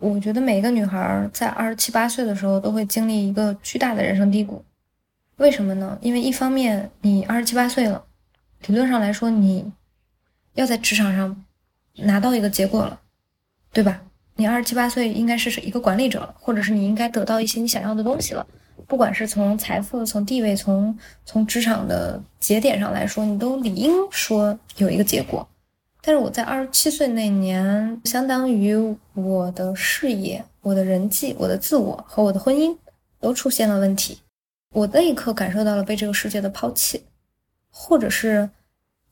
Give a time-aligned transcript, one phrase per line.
[0.00, 4.64] 我觉得每一个女孩在二十七八岁的时候都会经历一个巨大的人生低谷，
[5.36, 5.96] 为什么呢？
[6.00, 8.02] 因为一方面你二十七八岁了，
[8.66, 9.70] 理论上来说你
[10.54, 11.44] 要在职场上
[11.96, 12.98] 拿到一个结果了，
[13.74, 14.00] 对吧？
[14.36, 18.46] 你二十七八岁应该是一个管理者了，或者是你应该得到一些你想要的东西了，
[18.86, 25.46] 不管是从财富、从地位、从从职场的节点上来说，你都理应说有一个结果。
[26.02, 32.76] 但是我在二十七岁那年，相当于我的事业、我的人际、我的自我和我的婚姻
[33.20, 34.18] 都出现了问题。
[34.72, 37.02] 我那一刻感受到了被这个世界的抛弃，
[37.70, 38.48] 或者是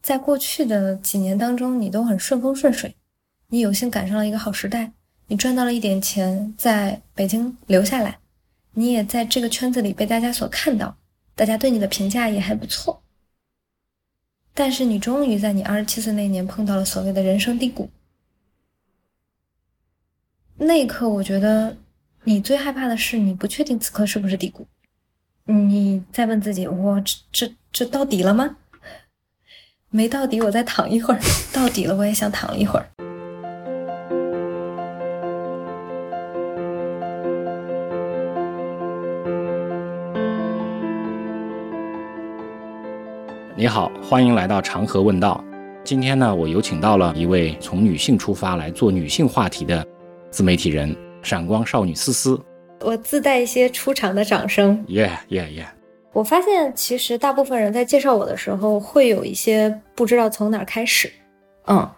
[0.01, 2.95] 在过去的几年当中，你都很顺风顺水，
[3.49, 4.93] 你有幸赶上了一个好时代，
[5.27, 8.19] 你赚到了一点钱，在北京留下来，
[8.73, 10.97] 你也在这个圈子里被大家所看到，
[11.35, 13.03] 大家对你的评价也还不错。
[14.59, 17.89] 但是你终于在你二十七岁那年碰到了所谓的人生低谷，
[20.57, 21.77] 那一刻我觉得
[22.25, 24.67] 你最害怕的是你不确定此刻是不是低谷，
[25.45, 28.57] 你在问自己：我这这这到底了吗？
[29.91, 31.21] 没到底，我再躺一会儿；
[31.55, 32.91] 到底了，我也想躺一会儿。
[43.59, 45.45] 你好，欢迎来到长河问道。
[45.83, 49.85] 今天呢，我有请到了一位从女性出发来做女性话题的
[50.31, 52.41] 自媒体人——闪光少女思思。
[52.83, 54.81] 我自带一些出场的掌声。
[54.87, 55.67] 耶耶耶！
[56.13, 61.11] 我发现，其实大部分人在介绍我的时候，会有一些不知道从哪儿开始。
[61.67, 61.91] 嗯，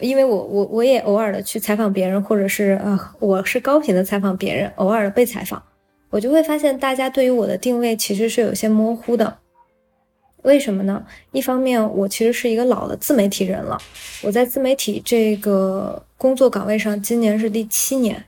[0.00, 5.62] 因为我我我也偶尔的去采访别人，或者是啊，我是高频的采访别人，偶尔的被采访，
[6.08, 9.36] 我就会发现大家对于我的定位其实是有些模糊的。
[10.42, 11.04] 为什么呢？
[11.32, 13.76] 一方面，我其实是一个老的自媒体人了，
[14.22, 18.24] 我在自媒体这个工作岗位上，今年是第七年。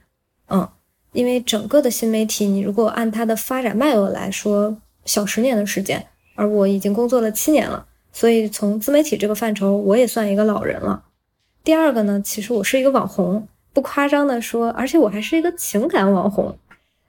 [0.48, 0.68] 嗯，
[1.12, 11.04] 因为整个的新媒体，你如果按它的发展脉络来说，小十年的时间，而我已经工作了七年了，所以从自媒体这个范畴，我也算一个老人了。
[11.62, 16.58] 第二个呢，其实我是一个网红，不夸张的说，而且我还是一个情感网红。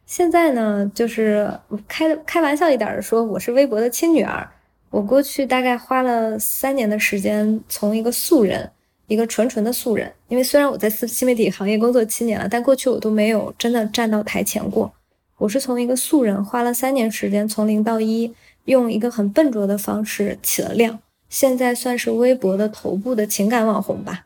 [0.06, 1.52] 现在呢，就是
[1.88, 4.48] 开开玩笑一点的说，我是微博的亲女儿。
[4.92, 8.70] 我过去大概花了三年的时间，从一个素人，
[9.08, 10.12] 一个纯纯的素人。
[10.28, 14.92] 因为虽然我在新新媒体行业工作七年了，但过去我都没有真的站到台前过。
[15.38, 18.34] 我是从一个素人，花了三年时间，从零到一，
[18.66, 21.00] 用一个很笨拙的方式起了量。
[21.30, 24.26] 现在算是微博的头部的情感网红吧。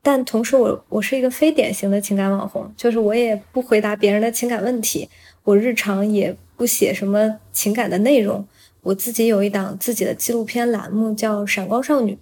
[0.00, 5.08] 但同时，我我是一个非典型的情感网红，就是我也不回答别人的情感问题，
[5.42, 8.46] 我日常也不写什么情感的内容。
[8.82, 12.14] 我自己有一档自己的纪录片栏目，叫《闪光少女》。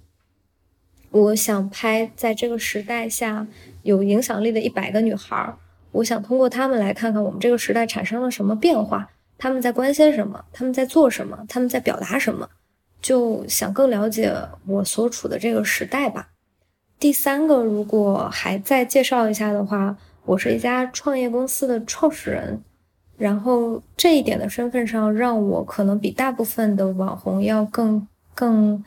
[1.10, 3.47] 我想拍在这个时代下
[3.82, 5.54] 有影响力的一百个女孩，
[5.91, 12.47] 我想通过她们来看看我们这个时代产生了什么变化，她们在关心什么，她们在做什么，她们在表达什么，
[13.00, 14.31] 就想更了解
[14.66, 16.28] 我所处的这个时代吧。
[16.99, 22.62] 第三个，如果还再介绍一下的话，我是一家创业公司的创始人。
[23.20, 28.82] 然后这一点的身份上，让我可能比大部分的网红要更更，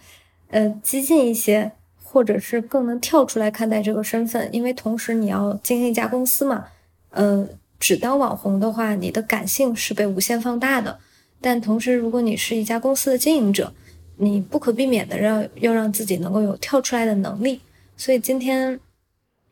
[0.47, 1.71] 呃，激进一些，
[2.03, 4.49] 或者是更能跳出来看待这个身份。
[4.51, 6.65] 因为同时你要经营一家公司嘛，
[7.11, 7.47] 呃，
[7.79, 10.97] 只当网红的话，你的感性是被无限放大的。
[11.39, 13.71] 但同时，如果你是一家公司的经营者，
[14.17, 17.61] 你不可避免的要要让自己能够有跳出来的能力。
[17.95, 18.79] 所以今天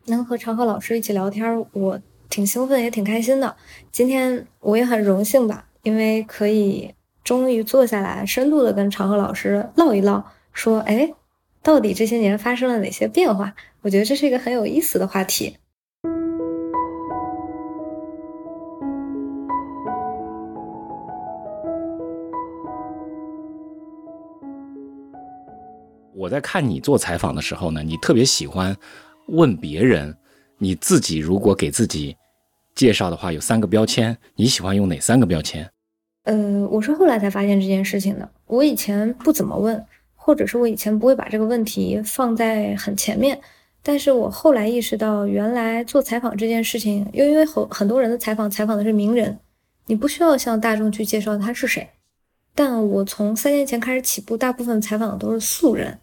[0.07, 2.01] 能和长河老师一起聊天，我。
[2.31, 3.57] 挺兴奋，也挺开心的。
[3.91, 11.13] 今天我也很荣幸吧，因为可以终于坐下来，深度的跟长河老师唠一唠，说，哎，
[11.61, 13.53] 到底这些年发生了哪些变化？
[13.81, 15.57] 我觉得这是一个很有意思的话题。
[26.15, 28.73] 我在看你做采访的时候呢，你特别喜欢
[29.27, 30.15] 问别人，
[30.59, 32.15] 你自己如果给自己。
[32.76, 35.70] 介绍的话有三个标签，你喜欢用哪三个标签？
[36.23, 38.29] 呃，我是后来才发现这件事情的。
[38.46, 39.84] 我以前不怎么问，
[40.16, 43.40] 或者是我以前不会把这个问题放在很前面。
[43.84, 49.40] 但是我后来意识到，原来做采访这件事情，又因为很很多人的采访采访的是名人，
[49.88, 51.90] 你不需要向大众去介绍他是谁。
[52.53, 55.97] 但我从三年前开始起步，大部分采访的都是素人。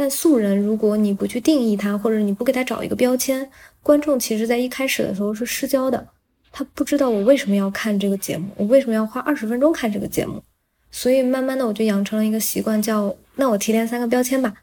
[0.00, 3.46] 但素人，如果你不去定义他，或者你不给他找一个标签，
[3.82, 6.08] 观众其实在一开始的时候是失焦的。
[6.50, 10.42] 他不知道我为什么要看这个节目，我为什么要花二十分钟看这个节目。
[10.90, 14.54] 所以慢慢的，我就养成了一个习惯，叫那我提炼三个标签吧。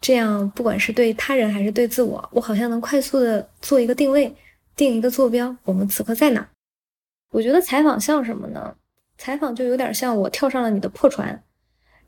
[0.00, 4.34] 这样不管是对他人还是对自我，我好像能快速的做一个定位，
[4.74, 6.48] 定一个坐标，我们此刻在哪？
[7.32, 8.74] 我觉得采访像什么呢？
[9.18, 11.43] 采访就有点像我跳上了你的破船，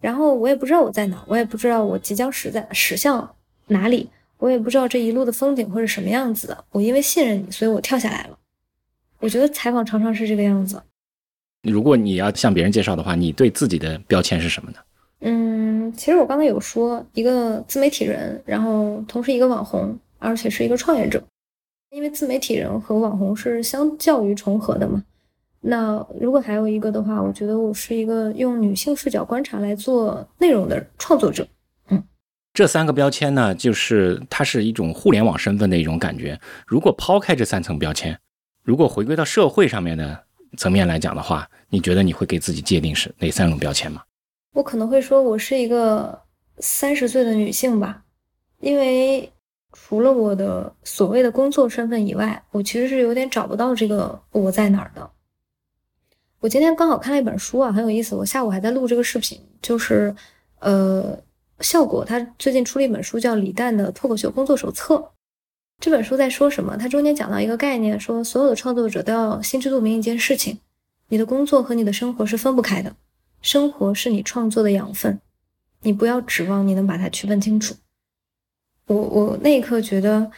[0.07, 3.29] 然后我也不知道我在哪，我也不知道我即将驶在驶向
[3.67, 4.09] 哪里，
[4.39, 6.65] 我也不知道这一路的风景会是什么样子的。
[6.71, 8.39] 我因为信任你，所以我跳下来了。
[9.19, 10.81] 我觉得采访常常是这个样子。
[11.63, 14.79] 如果你要向别人介绍的话，你对自己的标签是什么呢？
[15.23, 21.21] 嗯，其实我刚才有说一个自媒体人，然后同时一个网红，而且是一个创业者。
[21.91, 25.03] 因为自媒体人和网红是相较于重合的嘛。
[25.69, 31.45] 那如果还有一个的话，我觉得我是一个用女性视角观察来做内容的创作者。
[31.89, 32.03] 嗯，
[32.55, 36.39] 这三个标签呢，就是它是一种互联网身份的一种感觉。
[36.67, 38.17] 如果抛开这三层标签，
[38.63, 40.25] 如果回归到社会上面的
[40.57, 44.03] 层面来讲的话，你觉得你会给自己界定是哪三种标签吗？
[44.53, 46.19] 我可能会说我是一个
[46.59, 48.05] 三十岁的女性吧，
[48.61, 49.31] 因为。
[49.79, 55.11] 除了我的所谓的工作身份以外，我其实是有点找不到这个我在哪儿的。
[56.41, 58.15] 我今天刚好看了一本书啊，很有意思。
[58.15, 60.15] 我下午还在录这个视频，就是
[60.61, 61.19] 呃，
[61.61, 65.13] 效果他最近出了一本书，叫李诞的脱口秀工作手册。
[65.79, 66.77] 这本书在说什么？
[66.77, 70.59] 它中间讲到一个概念，说所有的创作者都要心知肚明一件事情：
[71.09, 72.95] 你的工作和你的生活是分不开的，
[73.43, 75.21] 生活是你创作的养分，
[75.83, 77.75] 你不要指望你能把它区分清楚。
[78.87, 80.31] 我我那一刻觉得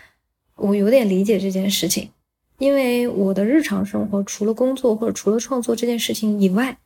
[0.56, 2.11] 我有点理解这件事情，
[2.58, 6.78] 因为我的日常生活除了工作或者除了创作这件事情以外，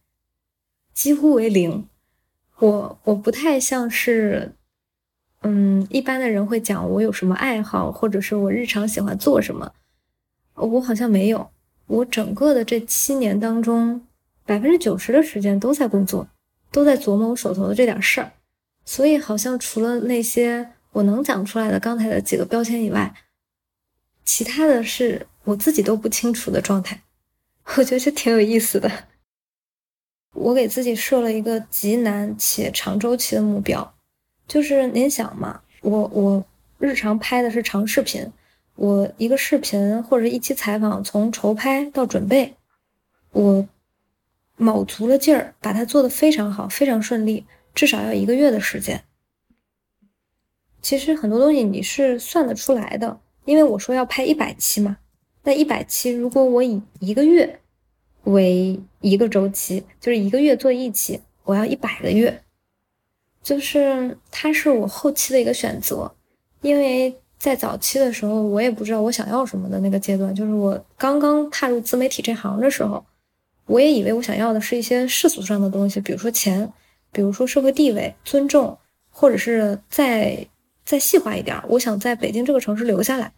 [0.95, 1.87] 几乎为零。
[2.59, 4.53] 我我不太像是，
[5.41, 9.73] 嗯，一般的人会讲我有什么爱好，或者是我日常喜欢做什么，
[10.55, 11.51] 我好像没有。
[11.87, 14.07] 我整个的这七年当中，
[14.45, 16.29] 百分之九十的时间都在工作，
[16.71, 18.33] 都在琢磨我手头的这点事儿，
[18.85, 20.73] 所以好像除了那些。
[20.93, 23.15] 我能讲出来的刚才的几个标签以外，
[24.27, 27.03] 其他的是我自己都不清楚的状态。
[27.77, 28.91] 我觉得这挺有意思的。
[30.35, 33.95] 我给自己设了一个极难且长周期的目标，
[34.49, 36.45] 就是您想嘛，我我
[36.79, 38.33] 日常拍的是长视频，
[38.77, 42.57] 我一个视频或者一期采访从筹拍到准备，
[43.33, 43.69] 我
[44.57, 49.05] 卯足了劲儿把它做得非常好，非常顺利，至少要一个月的时间。
[50.81, 54.97] 其实很多东西你是算得出来的，因为我说要拍一百期嘛，
[55.43, 57.61] 那一百期如果我以一个月
[58.25, 62.43] 为一个周期，就是一个月做一期，我要一百个月，
[63.43, 66.15] 就是它是我后期的一个选择，
[66.61, 73.05] 因为在早期的时候我也不知道我想要什么的那个阶段，就是我刚刚踏入自媒体这行的时候，
[73.67, 76.73] 我也以为我想要的是一些世俗上的东西，比如说钱，
[77.11, 78.79] 比如说社会地位、尊重，
[79.11, 80.47] 或者是再。
[80.85, 83.33] 再细化一点，我想在北京这个城市留下来。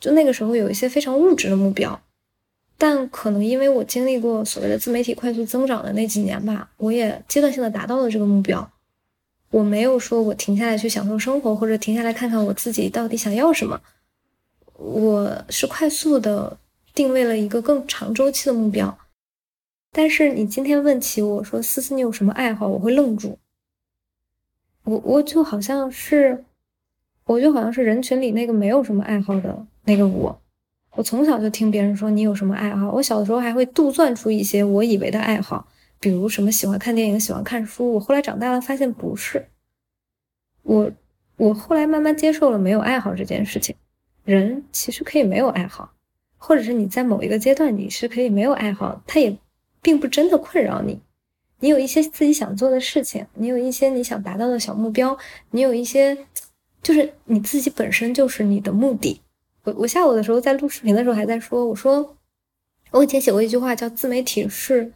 [0.00, 2.00] 就那个时候有一些非常物质的目标，
[2.76, 8.70] 但可能因为我经历过所谓的自媒体快速增长的那几年吧，我也阶段性的达到了这个目标。
[9.50, 13.80] 我没有说我停下来去享受生活，或者停下来看看我自己到底想要什么。
[14.74, 16.58] 我是快速的
[16.94, 18.96] 定位了一个更长周期的目标。
[19.90, 23.38] 但是你今天问起我说思思你有什么爱好，我会愣住。
[24.84, 26.44] 我我就好像是，
[27.28, 30.40] 我就好像是人群里那个没有什么爱好的那个我。
[30.92, 35.68] 我从小就听别人说你有什么爱好，我小的时候还会杜撰出一些我以为的爱好，
[36.00, 37.92] 比如什么喜欢看电影、喜欢看书。
[37.92, 39.46] 我后来长大了发现不是。
[40.62, 40.90] 我
[41.36, 43.76] 我后来慢慢接受了没有爱好这件事情。
[44.24, 45.92] 人其实可以没有爱好，
[46.38, 49.36] 或者是你在某一个阶段你是可以没有爱好，它也
[49.82, 50.98] 并不真的困扰你。
[51.60, 55.16] 你有一些自己想做的事情，你有一些你想达到的小目标，
[55.50, 56.16] 你有一些，
[56.82, 59.20] 就是你自己本身就是你的目的。
[59.64, 62.16] 我我下午的时候在录视频的时候还在说，我说
[62.90, 64.92] 我以前写过一句话叫“自媒体是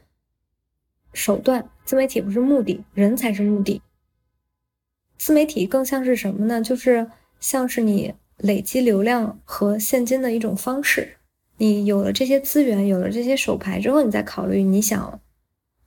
[1.12, 3.82] 手段，自媒体不是目的，人才是目的。”
[5.18, 6.62] 自媒体更像是什么呢？
[6.62, 11.16] 就是像是你累积流量和现金的一种方式。
[11.58, 15.20] 你有了这些资源，有了这些手牌之后，你再考虑你想。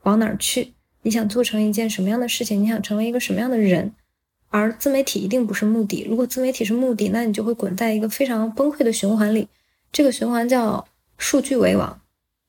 [0.04, 0.74] 往哪儿去？
[1.02, 2.62] 你想做成一件什么样的事情？
[2.62, 3.94] 你想成为一个什么样的人？
[4.58, 6.06] 而自媒体一定不是目的。
[6.10, 9.50] 如果自媒体是目的，那你就会滚在一个非常崩溃的循环里。
[9.92, 12.00] 这个循环叫数据为王，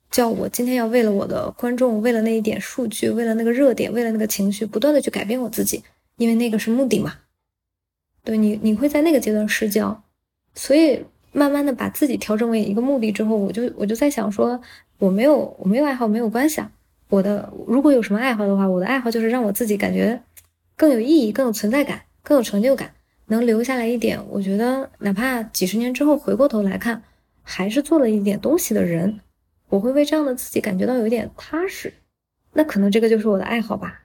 [0.08, 5.82] 叫我今天要为了我的观众，为了那一点数据，为了那个热点，为了那个情绪，不断的去改变我自己，
[6.16, 7.12] 因为那个是目的嘛。
[8.22, 10.00] 对你，你会在那个阶段失焦。
[10.54, 14.60] 所以慢慢的把自己调整为一个目的之后，我就我就在想说，
[14.98, 16.70] 我没有我没有爱好没有关系啊。
[17.08, 20.20] 我的如果有什么爱好的话，我的爱好就是让我自己感觉
[20.76, 22.92] 更有意义、更有存在感、更有成就感，
[23.26, 24.22] 能留下来一点。
[24.28, 27.02] 我觉得哪怕几十年之后回过头来看，
[27.42, 29.20] 还是做了一点东西的人，
[29.68, 31.92] 我会为这样的自己感觉到有一点踏实。
[32.52, 34.02] 那可能这个就是我的爱好吧。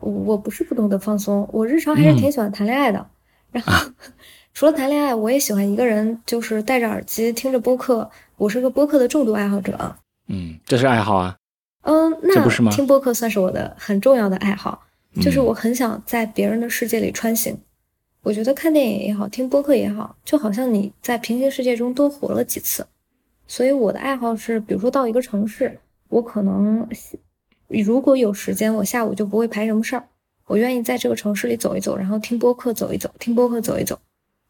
[0.00, 3.10] 我不是不懂得放松，我日常还是挺喜欢谈恋爱的。
[3.50, 3.90] 然后
[4.54, 8.08] 除了谈恋爱，我也喜欢一个人，就是戴着耳机听着播客。
[8.36, 9.96] 我是个播客的重度爱好者。
[10.28, 11.36] 嗯，这是爱好啊。
[11.82, 12.48] 嗯，那？
[12.70, 14.86] 听播客算是我的很重要的爱好，
[15.16, 17.58] 就是我很想在别人的世界里穿行。
[18.22, 22.86] 我觉得看电影也好，听播客也好，就好像你在平行世界中多活了几次。
[23.46, 26.86] 所以我的爱好是，比如说到一个城市，我可能
[27.68, 30.06] 如果有时间，我下午就不会排什么事儿，
[30.46, 33.98] 我愿意在这个城市里走一走，然后听播客走一走，听播客走一走，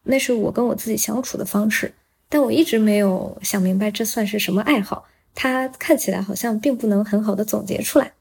[0.03, 1.93] 那是我跟我自己相处的方式。
[2.27, 5.05] 但我一直没有想明白这算是什么爱好。
[5.33, 8.11] 它看起来好像并不能很好的总结出来，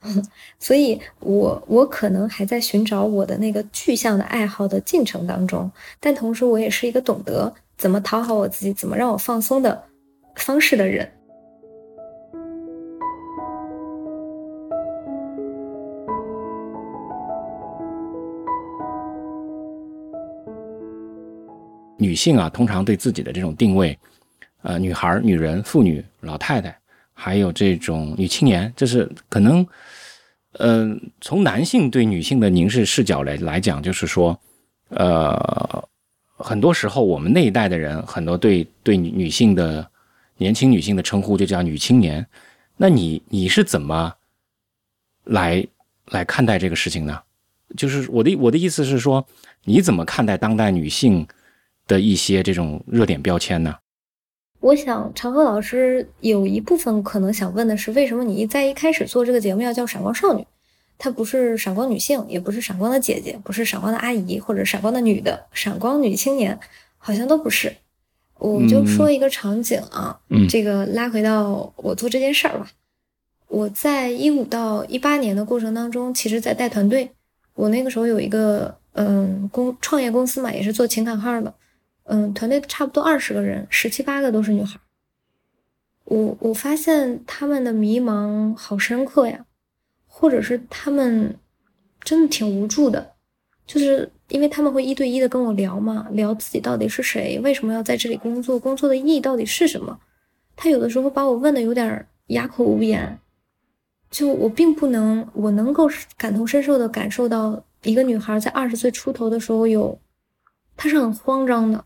[0.58, 9.82] 所以我我可能还在寻找我的那个具象的爱好的进程当中，但同时我也是一个懂得怎么讨好我自己、怎么让我放松的
[10.36, 11.10] 方式的人。
[22.00, 23.98] 女性啊，通常对自己的这种定位。
[24.62, 26.76] 呃，女孩、女人、妇女、老太太，
[27.12, 29.66] 还有这种女青年，这是可能，
[30.58, 34.38] 嗯，从男性对女性的凝视视角来来讲，就是说，
[34.90, 35.88] 呃，
[36.36, 39.88] 很多时候我们那一代的人，很多对对女女性的
[40.36, 42.26] 年轻女性的称呼就叫女青年。
[42.76, 44.12] 那你你是怎么
[45.24, 45.66] 来
[46.06, 47.20] 来看待这个事情呢？
[47.76, 49.26] 就是我的我的意思是说，
[49.64, 51.26] 你怎么看待当代女性
[51.86, 53.74] 的一些这种热点标签呢？
[54.60, 60.44] 我想，长河老师有一部分可能想问的是，为什么你在一开始做这个节目要叫“闪光少女”？
[60.98, 66.58] 她不是闪光女性，也不是闪光的姐姐，不是闪光的阿姨，或者闪光的女的，闪光女青年，
[66.96, 67.72] 好像都不是。
[68.38, 72.68] 我就说一个场景啊，这个拉回到我做这件事儿吧。
[73.46, 77.10] 我在一五到一八年的过程当中，其实在带团队。
[77.54, 81.54] 我那个时候有一个嗯公创业公司嘛，也是做情感号的。
[82.10, 84.80] 嗯，团队差不多二十个人，十七八个都是女孩。
[86.04, 89.44] 我我发现他们的迷茫好深刻呀，
[90.06, 91.38] 或者是他们
[92.00, 93.12] 真的挺无助的，
[93.66, 100.00] 就是因为他们会一对一的跟我聊嘛，聊自己到底是谁，为什么要在这里工作，工作的意义到底是什么。
[100.56, 103.20] 他有的时候把我问的有点哑口无言，
[104.10, 105.86] 就我并不能，我能够
[106.16, 110.00] 感同身受的感受到一个女孩在二十岁出头的时候有，
[110.74, 111.84] 她是很慌张的。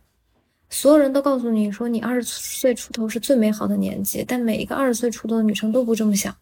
[0.72, 6.34] 所有人都告诉你说，你二十岁出头是最美好的年纪，但每一个二十岁出头的女生都不这么想。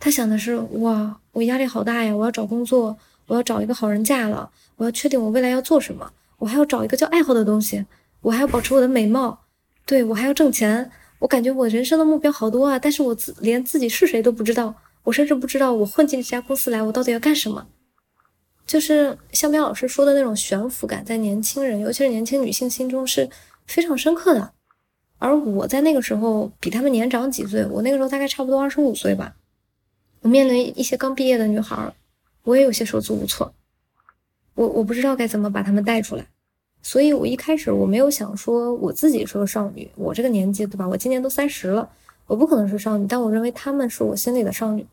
[0.00, 2.14] 她想的是：哇，我压力好大呀！
[2.14, 7.86] 我要找工作，我要找一个好人嫁了，我要确定我未来要做什么，我还要找一个叫爱好的东西，
[8.22, 9.44] 我还要保持我的美貌，
[9.86, 10.90] 对我还要挣钱。
[11.20, 17.66] 我感觉我人生的目标好多啊，但是我自连自己是谁都不知道，我甚至不知道我混进这家公司来，我到底要干什么。
[18.68, 23.26] 就是像彪老师说的那种悬浮感，在年轻人，尤其是年轻女性心中是
[23.66, 24.52] 非常深刻的。
[25.16, 29.34] 而我在那个时候比他们年长几岁，我那个时候大概差不多二十五岁吧。
[30.20, 31.90] 我面临一些刚毕业的女孩，
[32.42, 33.50] 我也有些手足无措。
[34.54, 36.26] 我我不知道该怎么把她们带出来，
[36.82, 40.86] 所以我一开始我没有想说我自己是个少女，我这个年纪对吧？
[40.86, 41.88] 我今年都三十了，
[42.26, 44.86] 我不可能是少女，但我认为她们是我心里的少女。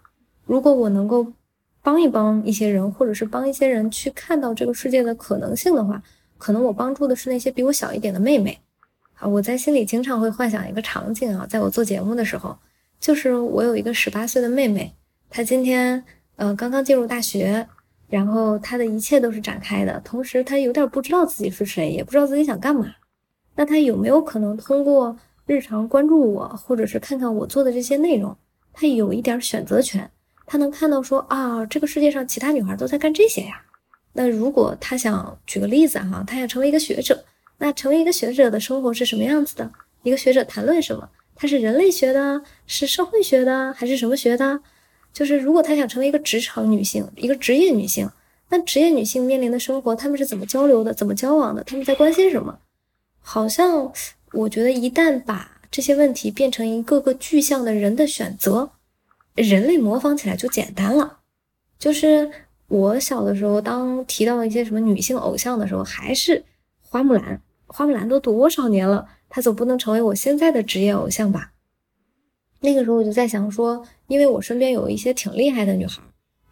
[0.46, 1.28] 如果我能够。
[1.86, 6.02] 帮一帮一些人，或者是帮一些人去看到这个世界的可能性的话，
[6.40, 8.60] 可能我帮助的是那些比我小一点的妹妹。
[9.20, 12.58] 啊，我在心里经常会幻想一个场景啊，在我做节目的时候，
[13.00, 14.96] 就是我有一个十八岁的妹妹，
[15.30, 16.04] 她今天
[16.38, 17.68] 呃刚刚进入大学，
[18.08, 22.88] 然后她的一切都是展开的，同时她有点不知道自己是谁，也不知道自己想干嘛。
[23.56, 25.16] 那她有没有可能通过
[25.46, 28.36] 日常关注我，或者是看看我做的这些内容，
[28.74, 30.10] 她有一点选择权？
[30.46, 33.62] 他能看到说啊，这个世界上其他女孩都在干这些呀。
[34.14, 37.26] 那如果他想举个例子哈，他想成为一个学者，
[37.58, 39.72] 那成为一个学者的生活是什么样子的？
[40.04, 41.10] 一个学者谈论什么？
[41.36, 44.62] 他是人类学的，是社会学的，还是什么学的？
[45.12, 48.10] 就是如果他想成为一个职场女性，一个职业女性，
[48.50, 50.94] 那职业女性面临的生活，他们是怎么交流的？
[50.94, 51.64] 怎么交往的？
[51.64, 52.58] 他们在关心什么？
[53.20, 53.92] 好像
[54.32, 58.70] 我觉得，一旦把这些问题变成一个个具象的人的选择。
[59.36, 61.20] 人类模仿起来就简单了，
[61.78, 62.32] 就是
[62.68, 66.44] 我小的时候，当提到一些什么女性偶像的时候，还是
[66.82, 67.42] 花木兰。
[67.68, 71.52] 花木兰都多少年了，她总不能成为我现在的职业偶像吧？
[72.62, 76.02] 那个时候我就在想说，因为我身边有一些挺厉害的女孩，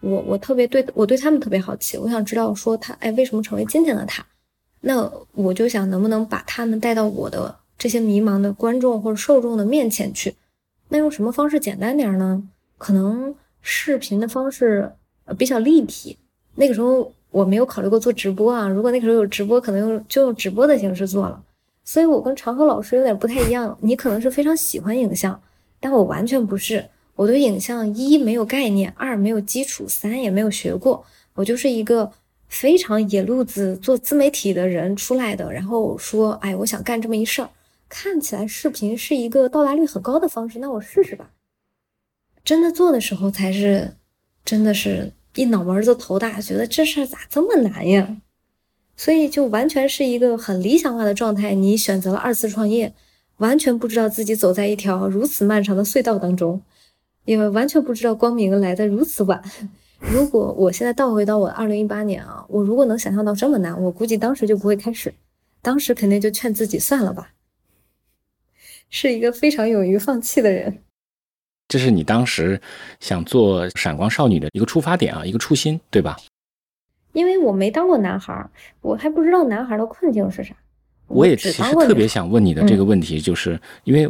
[0.02, 4.26] 我我特别对我对她们特别好奇，我想知道说她哎为什么成为今天的她？
[4.82, 7.60] 那我就想能不能把她们带到我的。
[7.76, 10.36] 这些迷茫的观众或者受众的面前去。
[10.90, 12.48] 那用什么方式简单点呢？
[12.78, 14.92] 可能视频的方式
[15.38, 16.18] 比较立体。
[16.56, 21.44] 那个时候我没有考虑过做直播啊，如果那个时候有直播，可能用就用直播的形式做了。
[21.84, 25.42] 所以我跟长河老师有点不太一样，你可能是非常喜欢影像，
[25.80, 26.86] 但我完全不是。
[27.16, 31.06] 我对影像一没有概念，二没有基础，三也没有学过。
[31.36, 32.12] 我就是一个
[32.48, 37.50] 非常野路子做自媒体的人出来的，然后说，哎，我想干这么一事儿，
[37.90, 41.30] 看起来视频是一个到达率很高的方式，那我试试吧。
[42.44, 43.96] 真的做的时候才是，
[44.44, 48.18] 真的是一脑门子头大，觉得这事儿咋这么难呀？
[48.96, 51.54] 所以就完全是一个很理想化的状态。
[51.56, 52.94] 你选择了二次创业，
[53.38, 56.62] 完全不知道自己走在一条如此漫长的隧道当中。
[57.26, 59.42] 因为完全不知道光明来的如此晚。
[60.00, 65.14] 如果我现在倒回到我二零一八年啊，我如果能想象到这么难，我估计当时就不会开始，
[65.62, 67.32] 当时肯定就劝自己算了吧。
[68.92, 70.80] 是一个非常勇于放弃的人。
[71.74, 72.62] 这是你当时
[73.00, 76.16] 想做闪光少女的一个出发点啊，一个初心，对吧？
[77.14, 78.48] 因为我没当过男孩，
[78.82, 80.54] 我还不知道男孩的困境是啥。
[81.08, 84.08] 我也其实特别想问你的这个问题，就是因为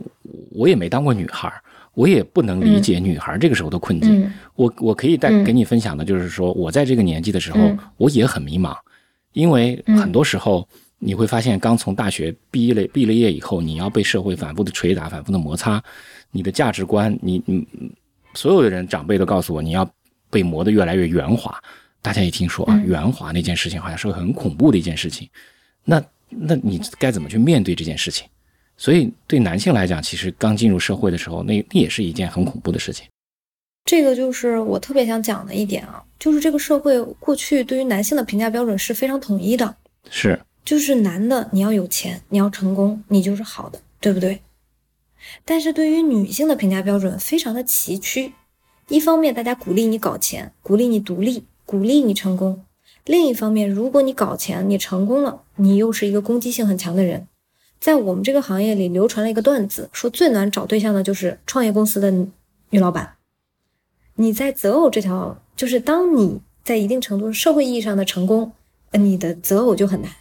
[0.52, 1.50] 我也没当过女孩。
[1.94, 4.30] 我也不能理解女孩这个时候的困境。
[4.56, 7.60] 我我可以带给你分享的，就是说我在这个年纪的时候，
[7.96, 8.76] 我也很迷茫，
[9.32, 10.68] 因为很多时候
[10.98, 15.84] 你会发现，刚从大学毕业了毕了业以后，你要被社会反复的捶打、反复的摩擦，
[16.34, 17.66] 你的价值观，你你
[18.34, 19.90] 所有的人长辈都告诉我，你要
[20.30, 21.58] 被磨得越来越圆滑。
[22.02, 25.30] 大家一听说啊，圆滑那件事情好像是个很恐怖的一件事情，
[25.86, 28.28] 那那你该怎么去面对这件事情？
[28.76, 33.08] 所以，对男性来讲，其实刚进入社会的时候，那那也是一件很恐怖的事情。
[33.86, 39.76] 这个就是我特别想讲的一点啊，就是这个社会过去对于男性的评价标准是非常统一的，
[40.10, 44.42] 是，就是男的你要有钱，你要成功，你就是好的，对不对？
[45.46, 48.32] 但是对于女性的评价标准非常的崎岖，
[48.90, 52.64] 一方面大家鼓励你搞钱，鼓励你独立，鼓励你成功；
[53.06, 57.28] 另一方面，如果你搞钱，你成功了，你又是一个攻击性很强的人。
[57.80, 62.12] 在我们这个行业里流传了一个段子，说最难找对象的就是创业公司的
[62.70, 63.16] 女老板。
[64.16, 68.54] 你在择偶这条，就是当你在一定程度社会意义上的成功，
[68.92, 70.12] 你的择偶就很难，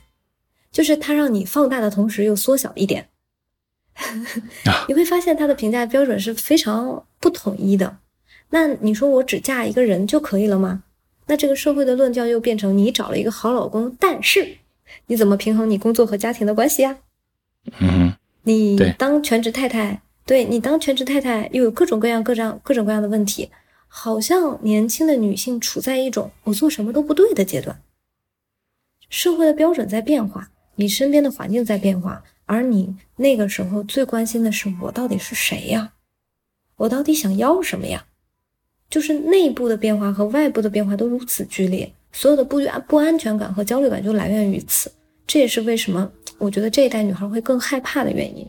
[0.73, 3.09] 就是它让你放大的同时又缩小一点。
[4.89, 7.99] 你会发现他的评价标准是非常不统一的。
[8.51, 10.83] 那你说我只嫁一个人就可以了吗？
[11.27, 14.59] 那这个社会的论调又变成你找了一个好老公，但是
[15.07, 16.99] 你怎么平衡你工作和家庭的关系呀？
[17.81, 23.51] 嗯，你当全职太太，对你当全职太太又有各种各样、各样、各种各样的问题，
[23.87, 27.81] 好像年轻的女性处在一种我做什么都不对的阶段。
[29.09, 35.95] 社会的标准在变化，你身边的环境在变化，而你那个时候最关心的是我到底是谁呀？
[36.77, 38.05] 我到底想要什么呀？
[38.91, 44.93] 就是内部的变化和外部的变化都如此剧烈，所有的不安、不安全感和焦虑感就来源于此。
[45.27, 46.13] 这也是为什么。
[46.37, 48.47] 我觉得这一代女孩会更害怕的原因。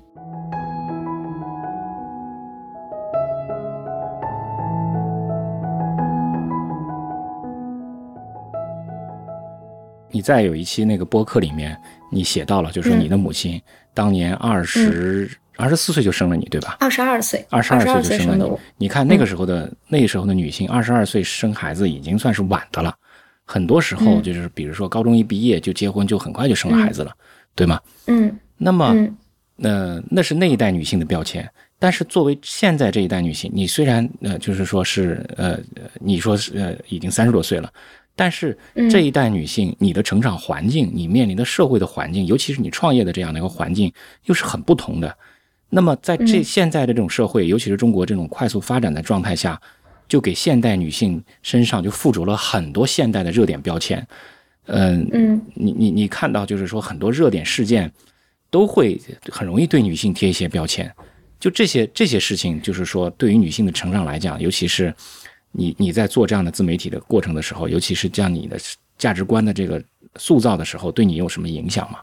[10.16, 11.76] 你在有一期那个播客里面，
[12.12, 13.60] 你写到了，就是你的母亲
[13.94, 16.78] 当年二十二十四岁就生了你，对吧？
[16.80, 18.58] 二十二岁，二十二岁就生了你。
[18.78, 22.96] 你看那个时候的那时候的女性，二十二岁生孩子已经算是晚的了。
[23.46, 27.12] 很多时候就是，比如说高中一毕业就结婚，就很快就生了孩子了。
[27.56, 27.80] 对吗？
[28.08, 28.96] 嗯，那么，
[29.62, 31.48] 呃，那是那一代女性的标签。
[31.78, 35.60] 但是作为现在这一代女性，你虽然呃，就是说是呃，
[36.00, 37.72] 你说是呃，已经三十多岁了，
[38.16, 38.58] 但是
[38.92, 43.92] 这一代女性，你的成长环境，你面临的社会的环境，尤其是你创业的这样的一个环境，
[44.26, 45.18] 又是很不同的。
[45.70, 49.60] 那么在这现在的这种社会，尤其是中国这种快速发展的状态下，
[50.08, 54.06] 就给现代女性身上就附着了很多现代的热点标签。
[54.68, 57.92] 嗯嗯，你你你看到就是说很多热点事件，
[58.52, 60.90] 都会很容易对女性贴一些标签，
[61.40, 64.94] 就这些这些事情，就是说对于女性的成长来讲，尤其是
[65.54, 68.60] 你你在做这样的自媒体的过程的时候，尤其是这样你的
[68.98, 69.82] 价值观的这个
[70.18, 72.00] 塑造的时候，对你有什么影响吗？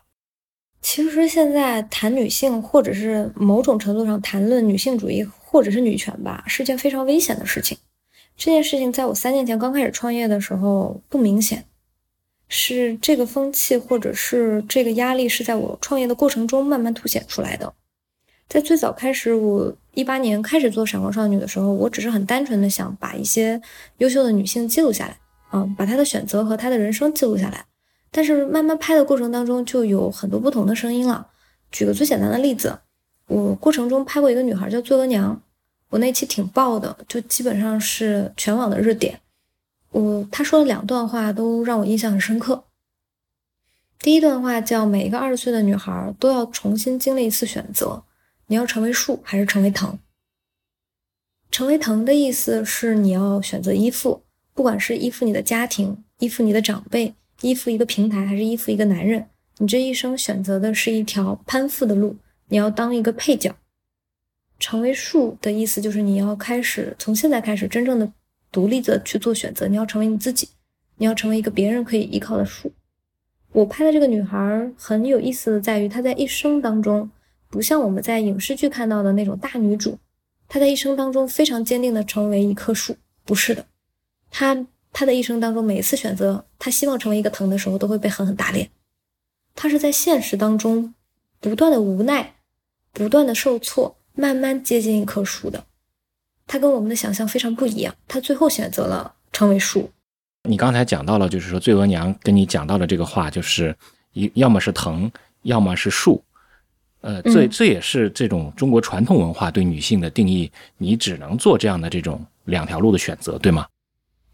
[0.80, 7.76] 其实现在谈女性，或者是某种程度上谈论女性主义，或者是女权吧，是件非常危险的事情。
[8.36, 11.66] 这件事情在我三年前刚开始创业的时候不明显。
[12.52, 17.72] 是这个风气，或者是这个压力，是在我创业的过程中慢慢凸显出来的。
[18.50, 23.62] 在最早开始，我一八年开始做闪光少女的时候，我只是很单纯的想把一些
[23.98, 25.16] 优秀的女性记录下来，
[25.52, 27.64] 嗯，把她的选择和她的人生记录下来。
[28.10, 31.28] 但是慢慢拍的过程当中，就有很多不同的声音了。
[31.70, 32.76] 举个最简单的例子，
[33.28, 35.40] 我过程中拍过一个女孩叫做额娘，
[35.90, 39.20] 我那期挺爆的，就基本上是全网的热点。
[39.92, 42.64] 我她说了两段话都让我印象很深刻。
[44.00, 48.02] 第一段话叫每一个二十岁的女孩都要重新经历一次选择，
[48.50, 49.96] 你要成为树还是成为藤？
[51.52, 62.16] 成为藤的意思是你要选择依附，不管是依附你的家庭、依附你的长辈、依附一个平台，还是依附一个男人，你这一生选择的是一条攀附的路，
[62.48, 63.54] 你要当一个配角。
[64.58, 68.12] 成为树的意思就是你要开始从现在开始真正的
[68.50, 70.48] 独立的去做选择，你要成为你自己，
[70.96, 72.72] 你要成为一个别人可以依靠的树。
[73.52, 77.08] 我拍的这个女孩很有意思的在于，她在一生当中
[77.50, 79.98] 不像我们在影视剧看到的那种大女主。
[80.48, 83.66] 她在一生当中非常坚定的成为一棵树，不是的，
[84.30, 88.70] 她她的一生当中每次选择，她希望成为一个藤的时候，都会被狠狠打脸。
[89.54, 90.94] 他是在现实当中
[91.38, 92.36] 不断的无奈，
[92.92, 95.64] 不断的受挫，慢慢接近一棵树的。
[96.46, 99.90] 他跟我们的想象非常不一样，他最后选择了成为树。
[100.48, 103.76] 你刚才讲到了，就是说醉额娘跟你讲到的这个话，就是
[104.12, 105.10] 一要么是藤，
[105.42, 106.22] 要么是树。
[107.02, 113.66] 呃，这这也是这种中国传统文化对女性的定义，你只能做这样的这种两条路的选择，对吗？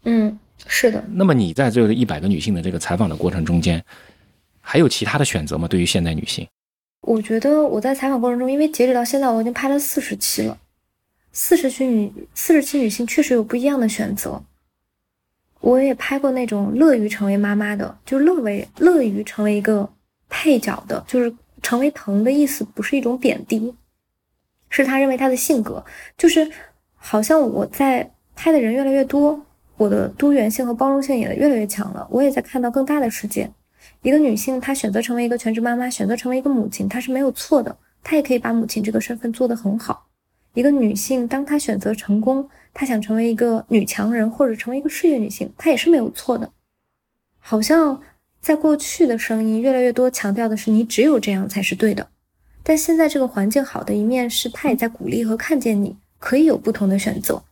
[0.03, 1.01] 嗯，是的。
[1.13, 3.81] 那么你在这个一百个女性的这个采访的过程中间，
[4.59, 5.65] 还有其他的选择吗？
[5.65, 6.45] 对于现代女性，
[7.03, 10.57] 我觉得我在采访过程中，因为截止到现在我已经拍了四十期了，
[11.31, 14.43] 四十期女四十期女性确实有不一样的选择。
[15.61, 19.89] 我也拍过那种乐于成为妈妈的，就乐为乐于成为一个
[20.27, 21.33] 配角的，就是。
[21.61, 23.75] 成为疼的意思不是一种贬低，
[24.69, 25.83] 是他认为他的性格
[26.17, 26.49] 就是，
[26.95, 29.43] 好像我在拍的人越来越多，
[29.75, 32.07] 我的多元性和包容性也越来越强了。
[32.11, 33.51] 我也在看到更大的世界。
[34.01, 40.07] 一个女性她选择成为一个全职妈妈，选择成为一个母亲，她是没有错的，她也可以把母亲这个身份做得很好。
[40.53, 46.51] 一个女性当她选择成功，她想成为一个女强人或者成为一个事业女性，她也是没有错的。
[47.39, 48.01] 好像。
[48.41, 52.07] 在过去的声音越来越多，强调的是你只有这样才是对的。
[52.63, 57.43] 但现在这个环境好的一面是，他也在鼓励和看见你可以有不同的选择，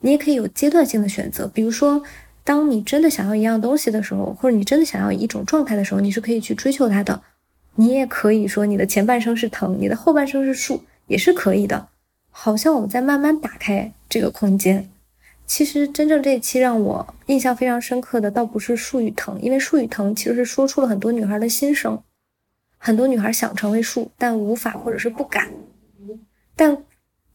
[0.00, 1.46] 你也可以有阶段性的选择。
[1.46, 2.02] 比如说，
[2.44, 7.22] 当你真的想要一样东西的时候，或者你真的想要一种状态的时候，你是可以去追求它的。
[7.76, 11.88] 你也可以说你的前半生是藤，你的后半生是树，也是可以的。
[12.30, 14.88] 好像我们在慢慢打开这个空间。
[15.46, 22.02] 其实真正这一期让我印象非常深刻的，倒不是树与藤，因为树与藤其实是说出了很多女孩的心声。
[22.78, 25.50] 很多女孩想成为树，但无法或者是不敢。
[26.54, 26.84] 但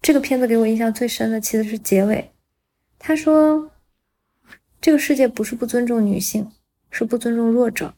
[0.02, 2.32] 这个片子给我印象最深的其实是结尾，
[3.00, 3.72] 他说
[4.80, 6.52] ：“这个世界不是不尊重女性，
[6.90, 7.94] 是不尊重弱者。”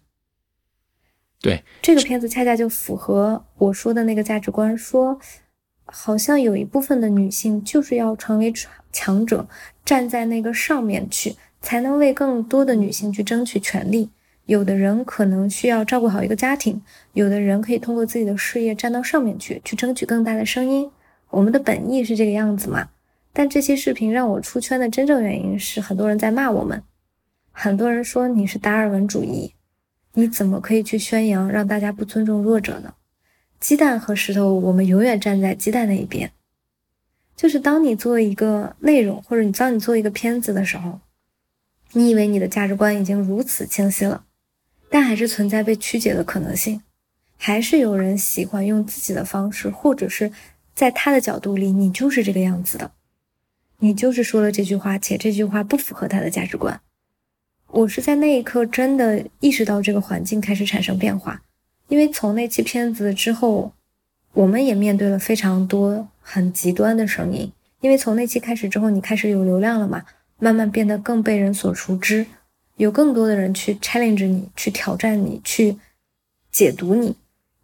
[1.41, 5.19] 对，这个片子恰恰就符合我说的那个价值观，说
[5.85, 8.53] 好像有一部分的女性就是要成为
[8.91, 9.47] 强者。
[9.85, 14.09] 站在那个上面去，才能为更多的女性去争取权利。
[14.45, 16.81] 有的人可能需要照顾好一个家庭，
[17.13, 20.91] 有的人可以通过自己的事业站到上面去，去争取更大的声音。
[21.29, 22.89] 我们的本意是这个样子嘛？
[23.31, 26.83] 但这期视频让我出圈的真正原因是，很多人在骂我们，
[27.51, 29.53] 很多人说你是达尔文主义，
[30.13, 32.93] 你怎么可以去宣扬让大家不尊重弱者呢？
[33.59, 36.31] 鸡蛋和石头，我们永远站在鸡蛋那一边。
[37.43, 41.01] 就是当你做一个内容，或者你当你做一个片子的时候，
[41.91, 44.23] 你以为你的价值观已经如此清晰了，
[44.89, 46.81] 但还是存在被曲解的可能性，
[47.35, 50.31] 还是有人喜欢用自己的方式，或者是
[50.73, 52.91] 在他的角度里，你就是这个样子的，
[53.79, 56.79] 你就是说了这句话，且这句话不符合他的价值观。
[57.71, 61.41] 我是在那一刻真的意识到这个环境开始产生变化，
[61.89, 63.73] 因为从那期片子之后。
[64.35, 70.05] 我们也面对了非常多很极端的声音，因为从那期开始之后，你开始有流量了嘛，
[70.39, 72.25] 慢慢变得更被人所熟知，
[72.77, 75.77] 有更多的人去 challenge 你，去挑战你，去
[76.49, 77.15] 解读你，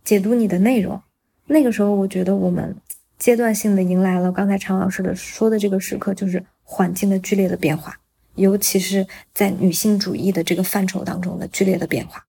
[0.04, 1.02] 解读你的内容。
[1.48, 2.76] 那个时候，我觉得我们
[3.18, 7.98] 阶段性的迎来了刚才常老师的说的这个时刻，就是环境的剧烈的变化，
[8.36, 12.26] 尤其是在女性主义的这个范畴当中的剧烈的变化，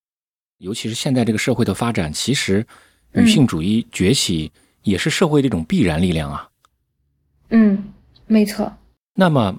[0.59, 2.65] 尤其是现在这个社会的发展，其实。
[3.13, 6.49] 女性主义崛起也是社会的一种必然力量啊。
[7.51, 7.83] 嗯，
[8.27, 8.73] 没错。
[9.15, 9.57] 那么，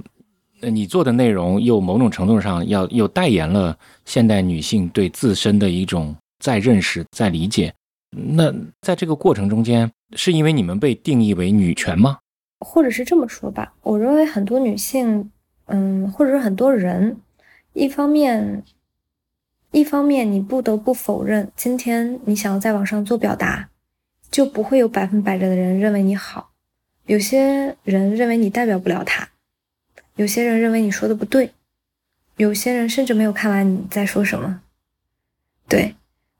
[0.61, 7.73] 你做的内容又某种程度上要又代言了现代女性对自身的一种再认识、再理解。
[8.09, 12.17] 那在这个过程中间，是因为你们被定义为女权吗？
[12.59, 15.31] 或者是这么说吧，我认为很多女性，
[15.65, 17.17] 嗯，或者是很多人，
[17.73, 18.63] 一方面。
[19.73, 23.69] 一方面，你不得不否认，今天你想要在网上做表达，
[24.31, 26.53] 就不会有百分百的人认为你好，
[27.05, 29.29] 有些人认为你代表不了他，
[30.15, 31.51] 有些人认为你说的不对，
[32.37, 34.61] 有些人甚至没有看完你在说什么。
[35.67, 35.95] 对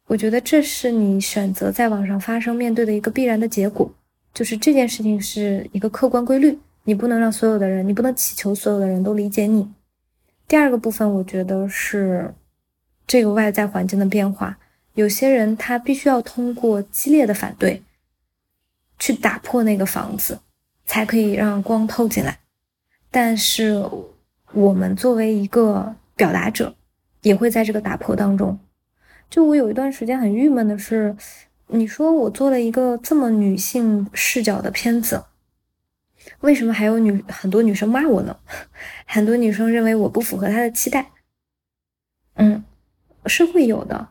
[0.08, 3.94] 我觉得这是你选择在网上发声面对的一个必然的结果，
[4.34, 9.70] 就是这件事情是一个客观规律，你不能让所有的人，你不能祈求所有的人都理解你。
[10.48, 12.34] 第二个部分，我觉得是
[13.06, 14.58] 这个外在环境的变化。
[14.94, 17.82] 有些人他必须要通过激烈的反对，
[19.00, 20.40] 去打破那个房子，
[20.86, 22.40] 才可以让光透进来。
[23.10, 23.84] 但是
[24.54, 26.76] 我们作为一个表达者，
[27.22, 28.60] 也会在这个打破当中。
[29.30, 31.16] 就我有一段时间很郁闷的是，
[31.68, 35.24] 你说我做了一个这么女性视角的片子，
[36.42, 38.38] 为什么还有女很多女生骂我呢？
[39.06, 41.12] 很多女生认为我不符合她的期待。
[42.36, 42.64] 嗯，
[43.26, 44.10] 是会有的。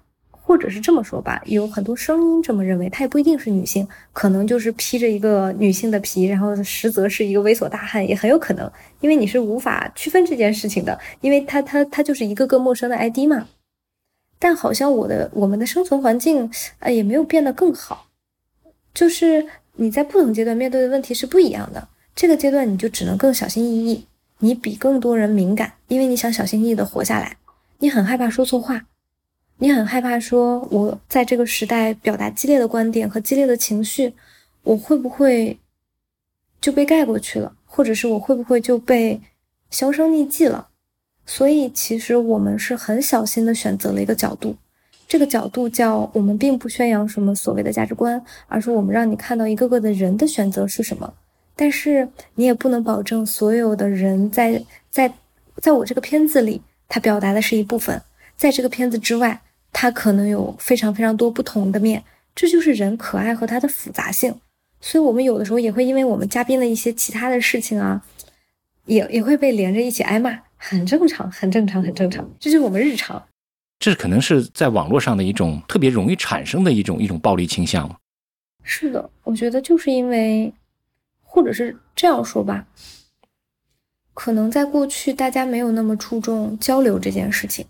[0.50, 13.46] 或者是这么说吧，有很多声音这么认为，她也不一定是女性，可能就是披着一个女性的皮，然后实则是一个猥琐大汉，也很有可能，因为你是无法区分这件事情的，因为他他他就是一个个陌生的 ID 嘛。
[14.40, 18.08] 但好像我的我们的生存环境啊也没有变得更好，
[18.92, 21.86] 就是你在不同阶段面对的问题是不一样的，
[22.16, 24.04] 这个阶段你就只能更小心翼翼，
[24.40, 27.36] 你比更多人敏感，因为你想小心翼翼的活下来，
[27.78, 28.86] 你很害怕说错话。
[29.62, 34.14] 你很害怕说，我在这个时代表达激烈的观点和激烈的情绪，
[34.62, 35.58] 我会不会
[36.62, 39.20] 就被盖过去了，或者是我会不会就被
[39.70, 40.68] 销声匿迹了？
[41.26, 44.56] 所以，其实我们是很小心的选择了一个角度，
[45.06, 51.12] 这个角度叫我们并不宣扬什么所谓的价值观，而是我们让你看到一个个的人的选择是什么。
[51.54, 55.12] 但是，你也不能保证所有的人在在
[55.58, 58.00] 在我这个片子里，他表达的是一部分，
[58.38, 59.42] 在这个片子之外。
[59.72, 62.04] 它可能有非常非常多不同的面，
[62.34, 64.40] 这就是人可爱和它的复杂性。
[64.80, 68.02] 所以，我们有的时候也会因为我们嘉宾的一些其他的事情啊，
[68.86, 72.28] 也也会被连着一起挨骂，很正常，很正常，很正常。
[72.40, 73.22] 这就是我们日常。
[73.78, 78.00] 这可能是在网络上的一种特别容易产生的一种一种暴力倾向。
[78.62, 80.52] 是的，我觉得就是因为，
[81.22, 82.66] 或者是这样说吧，
[84.14, 87.66] 可能在过去大家没有那么注重交流这件事情。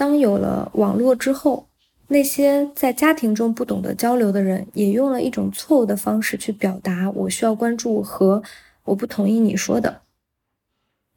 [0.00, 1.68] 当有了网络之后，
[2.08, 8.42] 那些在家庭中不懂得交流的人，也用了一种错误的方式去表达我需要关注和
[8.84, 10.00] 我不同意你说的。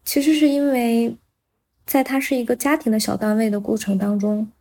[0.04, 1.16] 其实是因为，
[1.86, 4.52] 在他是一个家庭的小单位的过程当中，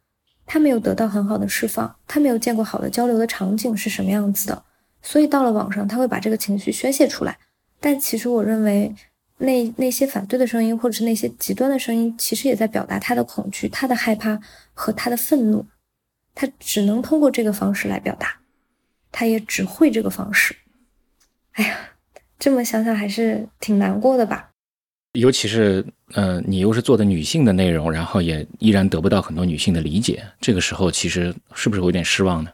[0.47, 4.63] 他没有得到很好的释放，他没有见过好的交流的场景是什么样子的，
[5.03, 7.39] 所以到了网上，他会把这个情绪宣泄出来。
[7.81, 8.95] 但其实我认为。
[9.39, 14.41] 那那些反对的声音，或者是那些极端的声音，其实也在表达他的恐惧、他的害怕
[14.75, 15.67] 和他的愤怒。
[16.35, 18.41] 他只能通过这个方式来表达，
[19.11, 20.57] 他也只会这个方式。
[21.53, 21.77] 哎呀，
[22.39, 24.51] 这么想想还是挺难过的吧？
[25.13, 32.51] 尤其是，呃，你又是做的女性的内容，然后也依然得不到很多女性的理解，这个时候其实是不是有点失望呢？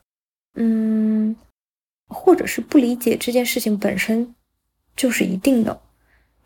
[0.55, 1.37] 嗯，
[2.09, 4.35] 或者是不理解这件事情本身
[4.97, 5.81] 就是一定的。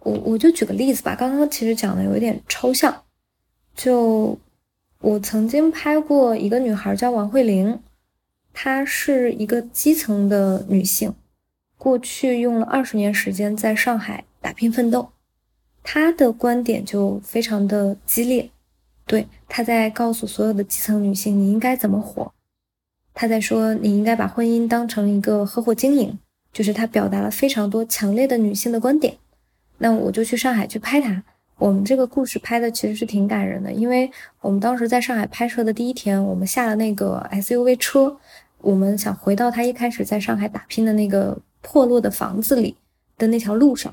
[0.05, 3.03] 我我就举个例子吧，刚刚其实讲的有一点抽象。
[3.75, 4.39] 就
[5.01, 7.81] 我曾经拍过一个女孩叫王慧玲，
[8.53, 11.15] 她是一个基层的女性，
[11.79, 15.11] 过去用了二十年时间在上海打拼奋斗。
[15.83, 18.51] 她的观点就非常的激烈，
[19.07, 22.33] 对，她在告诉所有的基层女性你应该怎么活。
[23.15, 26.19] 她在说你应该把婚姻当成一个合伙经营，
[26.53, 29.17] 就是她表达了非常多强烈的女性的观点。
[29.83, 31.25] 那我就去上海去拍他。
[31.59, 34.09] 我们这个故事拍的其实是挺感人的，因为
[34.41, 38.17] 我们当时在上海拍摄的第一天，我们下了那个 SUV 车，
[38.61, 42.77] 我们想回到他一开始在上海打拼的那个破落的房子里
[43.19, 43.93] 的那条路上。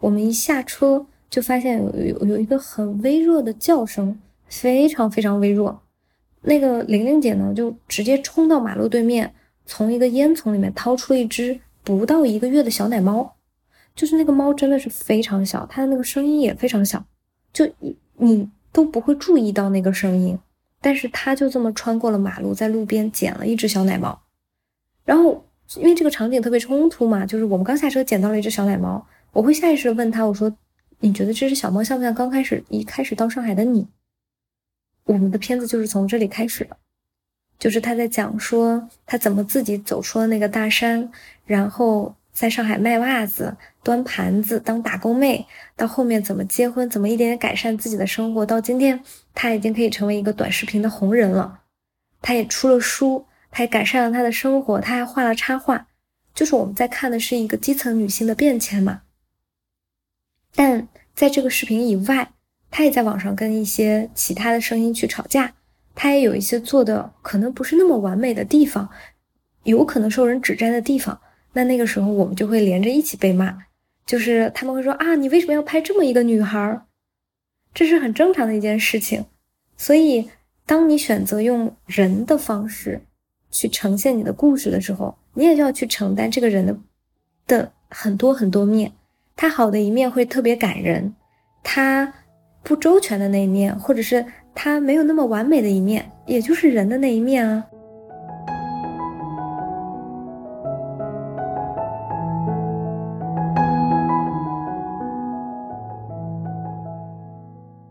[0.00, 5.80] 我们一下车就发现有有有一个很微弱的叫声，非常非常微弱。
[6.42, 9.32] 那个玲玲姐呢，就直接冲到马路对面，
[9.66, 13.36] 从一个烟囱里面掏出一只不到一个月的小奶猫。
[13.98, 17.04] 就是那个猫真的是非常小，它的那个声音也非常小，
[17.52, 17.68] 就
[18.14, 20.38] 你都不会注意到那个声音，
[20.80, 24.16] 但是它就这么穿过了马路，在路边捡了一只小奶猫，
[25.04, 30.56] 然后因为这个场景特别冲突嘛，就是我们刚下车捡到了一只小奶猫，我会下意识问他，我说
[31.00, 33.88] 你觉得这只小猫像不像刚开始一开始到上海的你？
[35.06, 36.76] 我们的片子就是从这里开始的，
[37.58, 41.10] 就是他在讲说他怎么自己走出了那个大山，
[41.44, 42.14] 然后。
[42.38, 49.02] 在上海卖袜子、端盘子、当打工妹，到后面怎么结婚，怎么一点点改善自己的生活，到今天
[49.34, 51.62] 他已经可以成为一个短视频的红人了。
[52.22, 55.88] 他也出了书，他也改善了他的生活，他还画了插画。
[56.32, 59.02] 就是我们在看的是一个基层女性的变迁嘛。
[60.54, 62.30] 但在这个视频以外，
[62.70, 65.54] 他也在网上跟一些其他的声音去吵架，
[65.96, 68.88] 他也有一些做的可能不是那么完美的地方，
[69.64, 71.20] 有可能受人指摘的地方。
[71.52, 73.56] 那那个时候我们就会连着一起被骂，
[74.06, 76.82] 就是他们会说啊，你为什么要拍这么一个女孩？
[77.74, 79.24] 这是很正常的一件事情。
[79.76, 80.28] 所以，
[80.66, 83.00] 当你选择用人的方式
[83.50, 86.76] 去呈现你的故事的时候，你也就要去承担这个人的
[87.46, 88.92] 的很多很多面。
[89.36, 91.14] 他好的一面会特别感人，
[91.62, 92.12] 他
[92.64, 97.64] 不周全的那一面，或者是他没有那么完美的一面，也就是人的那一面啊。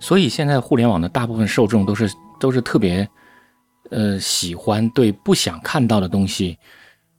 [0.08, 3.06] 所以现在互联网的大部分受众都是都是特别，
[3.90, 6.58] 呃，喜欢对不想看到的东西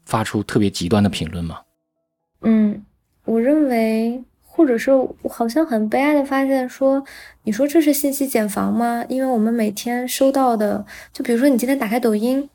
[0.07, 1.61] 发出特别极端的评论吗？
[2.41, 2.83] 嗯，
[3.27, 7.05] 我认为，或者是我好像很悲哀的发现，说
[7.43, 9.05] 你说这是信息茧房吗？
[9.11, 12.49] 因为我们每天收到的，就比如说你今天打开抖音，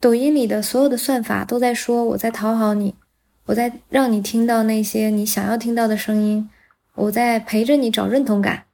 [0.00, 2.96] 抖音里的所有的算法都在说我在讨好你，
[3.44, 6.50] 我在让你听到那些你想要听到的声音，
[6.96, 8.65] 我在陪着你找认同感。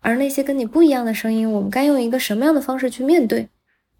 [0.00, 3.48] 而那些跟你不一样的声音，我们该用一个什么样的方式去面对？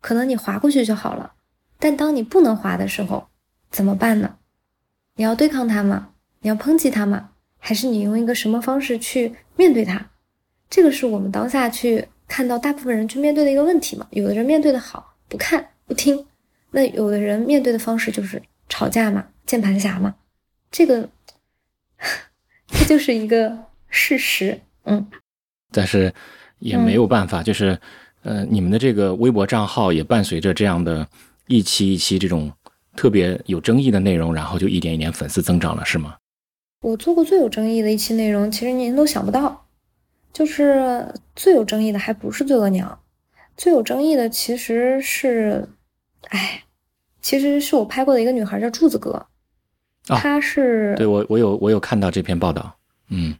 [0.00, 1.34] 可能你划过去就好了，
[1.78, 3.28] 但当你不能划的时候，
[3.70, 4.38] 怎么办呢？
[5.16, 6.14] 你要对抗它吗？
[6.40, 7.32] 你要抨击它吗？
[7.58, 10.06] 还是你用一个什么方式去面对它？
[10.70, 14.06] 这个是我们当下去看到大部分人去面对的一个问题嘛？
[14.10, 16.24] 有的人面对的好，不看不听；
[16.70, 20.14] 那有的人面对的方式就是吵架嘛，键盘侠嘛。
[20.70, 21.10] 这个，
[22.68, 25.06] 这就是一个事实，嗯。
[25.72, 26.12] 但是
[26.58, 27.78] 也没有办法，就是，
[28.22, 31.06] 呃，你们的这个微博账号也伴随着这样的
[31.46, 32.52] 一期一期这种
[32.96, 36.16] 特别有争议的内容，然后就一点一点粉丝增长了，是吗？
[36.82, 39.66] 我做过最有争议的一期内容，其实您都想不到，
[40.32, 43.00] 就是最有争议的还不是罪恶鸟，
[43.56, 45.68] 最有争议的其实是，
[46.28, 46.64] 哎，
[47.20, 49.26] 其实是我拍过的一个女孩叫柱子哥，
[50.06, 52.74] 她是对我我有我有看到这篇报道，
[53.08, 53.34] 嗯，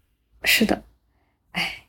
[0.45, 0.83] 是的，
[1.53, 1.80] 哎。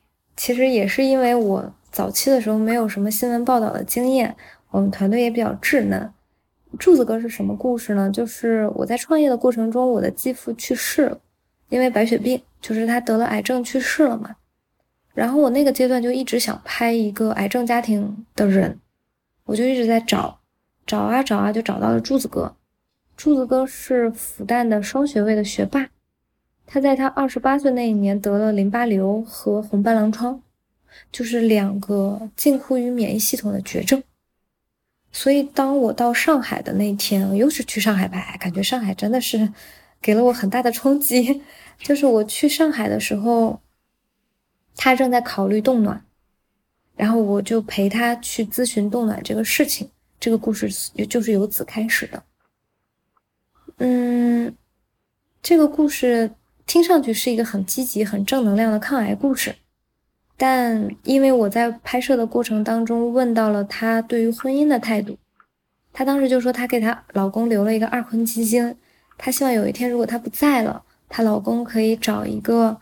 [0.41, 4.35] 其实也是因为我早期的时候没有什么新闻报道的经验，
[4.71, 6.11] 我们团队也比较稚嫩。
[6.79, 8.09] 柱子哥是什么故事呢？
[8.09, 11.19] 就是我在创业的过程中，我的继父去世了，
[11.69, 14.35] 因为白血病，就是他得了癌症去世了嘛。
[15.13, 18.79] 然后我那个阶段就一直想拍一个癌症家庭的人，
[19.45, 20.39] 我就一直在找，
[20.87, 22.55] 找啊找啊，就找到了柱子哥。
[23.15, 25.87] 柱子哥是复旦的双学位的学霸。
[26.73, 30.41] 他在他二十八岁那一年得了淋巴瘤和红斑狼疮，
[31.11, 34.01] 就是两个近乎于免疫系统的绝症。
[35.11, 39.51] 所以当我到上海的那一天，我又是去上海拍，感觉上海真的是
[40.01, 41.43] 给了我很大的冲击。
[41.77, 43.59] 就是我去上海的时候，
[44.77, 46.05] 他正在考虑冻卵，
[46.95, 49.89] 然后我就陪他去咨询冻卵这个事情。
[50.21, 52.23] 这个故事也就是由此开始的。
[53.79, 54.55] 嗯，
[55.43, 56.31] 这个故事。
[56.65, 59.55] 听上去是一个很积极、很正能量的抗癌故事，
[60.37, 65.17] 但因为我在拍摄的过程当中问到了她对于婚姻的态度，
[65.91, 68.75] 她当时就说她给她老公留了一个二婚基金，
[69.17, 72.79] 她希望有一天如果她不在了，她老公可以找一个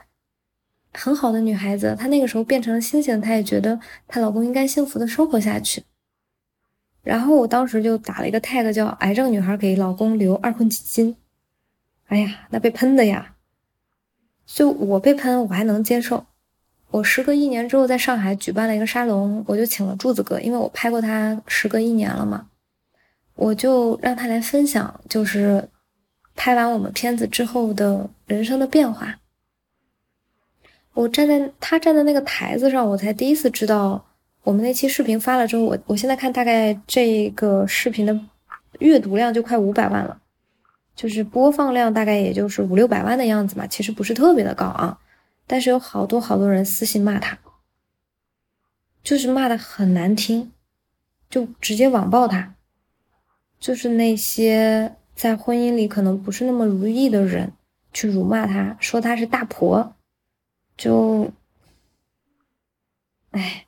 [0.93, 1.95] 很好的女孩子。
[1.97, 5.83] 她那个时候变成了星星，她也觉得她老公应该幸福的生活下去。
[7.01, 11.15] 然后我当时就打了一个 tag 叫“癌症女孩给老公留二婚基金”，
[12.07, 13.35] 哎呀，那被喷的呀！
[14.51, 16.25] 就我被喷，我还能接受。
[16.91, 22.47] 我时隔一年之后，在上海举办了一个沙龙，我就请了柱子哥，因为我拍过他时隔一年了嘛，
[23.35, 25.69] 我就让他来分享，就是
[26.35, 29.19] 拍完我们片子之后的人生的变化。
[30.93, 34.03] 我站在他站在那个台子上，我才第一次知道，
[34.43, 38.19] 我们那期视频发了之后，我我现在看大概这个视频的
[38.79, 40.19] 阅读量就快五百万了。
[40.99, 44.99] 就是播放量大概也就是五六百万的样子嘛，其实不是特别的高啊，
[45.47, 47.39] 但是有好多好多人私信骂他，
[49.01, 50.51] 就是骂的很难听，
[51.29, 52.53] 就直接网暴他，
[53.61, 57.53] 就是那些在婚姻里可能不是那么如意的人
[57.93, 59.95] 去辱骂他，说他是大婆，
[60.75, 61.31] 就，
[63.31, 63.65] 哎，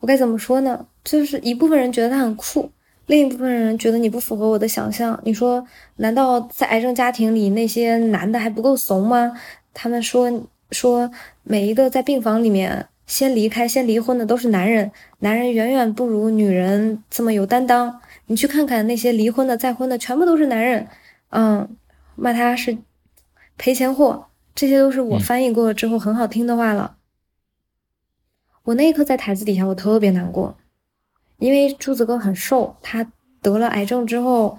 [0.00, 0.88] 我该怎么说呢？
[1.04, 2.72] 就是一部分人觉得他很酷。
[3.06, 5.18] 另一部分人觉得你不符合我的想象。
[5.24, 9.32] 你说，难道在癌症家庭里那些男的还不够怂吗？
[9.72, 11.10] 他们说说
[11.42, 14.90] 每一个在病房里面先离开、先离婚的都是男人，
[15.20, 18.00] 男人远远不如女人这么有担当。
[18.26, 20.88] 你去看看那些离婚的、再婚的，全部都是男人。
[21.30, 21.76] 嗯，
[22.16, 22.76] 骂他是
[23.56, 26.96] 赔钱货，这些都是我翻译过之后很好听的话了。
[28.64, 30.56] 我那一刻在台子底下，我特别难过，
[31.38, 33.06] 因为柱子哥很瘦，他
[33.42, 34.58] 得了癌症之后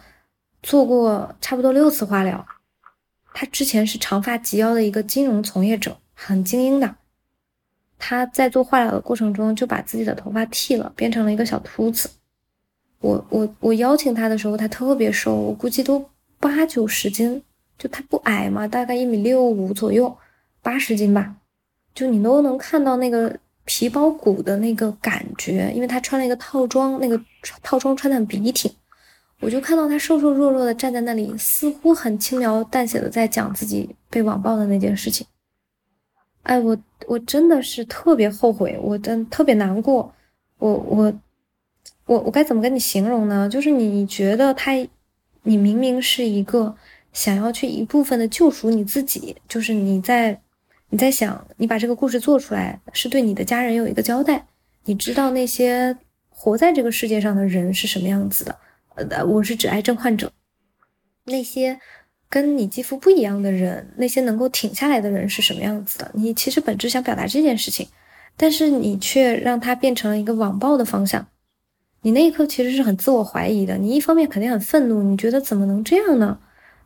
[0.61, 2.45] 做过差不多六次化疗。
[3.33, 6.95] 他之前是长发及腰的一个金融从业者，很精英的。
[7.99, 12.09] 他在做化疗的过程中就把自己的头发剃了，变成了一个小秃子。
[12.99, 16.03] 我我我邀请他的时候，他特别瘦，我估计都
[16.39, 17.43] 八九十斤，
[17.77, 20.15] 就他不矮嘛，大概一米六五左右，
[20.61, 21.35] 八十斤吧。
[21.93, 27.21] 就你都能看到那个皮包骨的那个感觉，因为他穿了一个套装，那个
[27.61, 28.71] 套装穿的很笔挺。
[29.41, 35.27] 我就看到他瘦瘦弱弱的站在那里，似乎很轻描淡写的在讲自己被网暴的那件事情。
[36.43, 36.75] 哎，我
[37.07, 40.11] 我真的是特别后悔，我真特别难过。
[40.59, 41.13] 我我
[42.05, 43.47] 我我该怎么跟你形容呢？
[43.49, 44.71] 就是你觉得他，
[45.43, 46.73] 你明明是一个
[47.11, 50.41] 想要去一部分的救赎你自己，就是你在
[50.89, 54.47] 你在想，你把这个故事做出来是对你的家人有一个交代。
[54.85, 55.97] 你知道那些
[56.29, 58.57] 活在这个世界上的人是什么样子的？
[58.95, 60.31] 呃，我是指癌症患者，
[61.25, 61.79] 那些。
[62.29, 66.11] 跟你肌肤不一样的人，那些能够挺下来的人是什么样子的？
[66.13, 67.87] 你其实本质想表达这件事情，
[68.35, 71.25] 但是你却让它变成了一个网暴的方向。
[72.01, 73.77] 你那一刻其实是很自我怀疑的。
[73.77, 76.37] 你一方面肯定很愤怒，你觉得怎么能这样呢？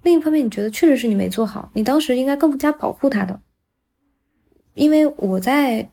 [0.03, 3.39] 另一方面，你觉得确实是你没做好，你当时应该更加保护他的。
[4.73, 5.89] 因为我在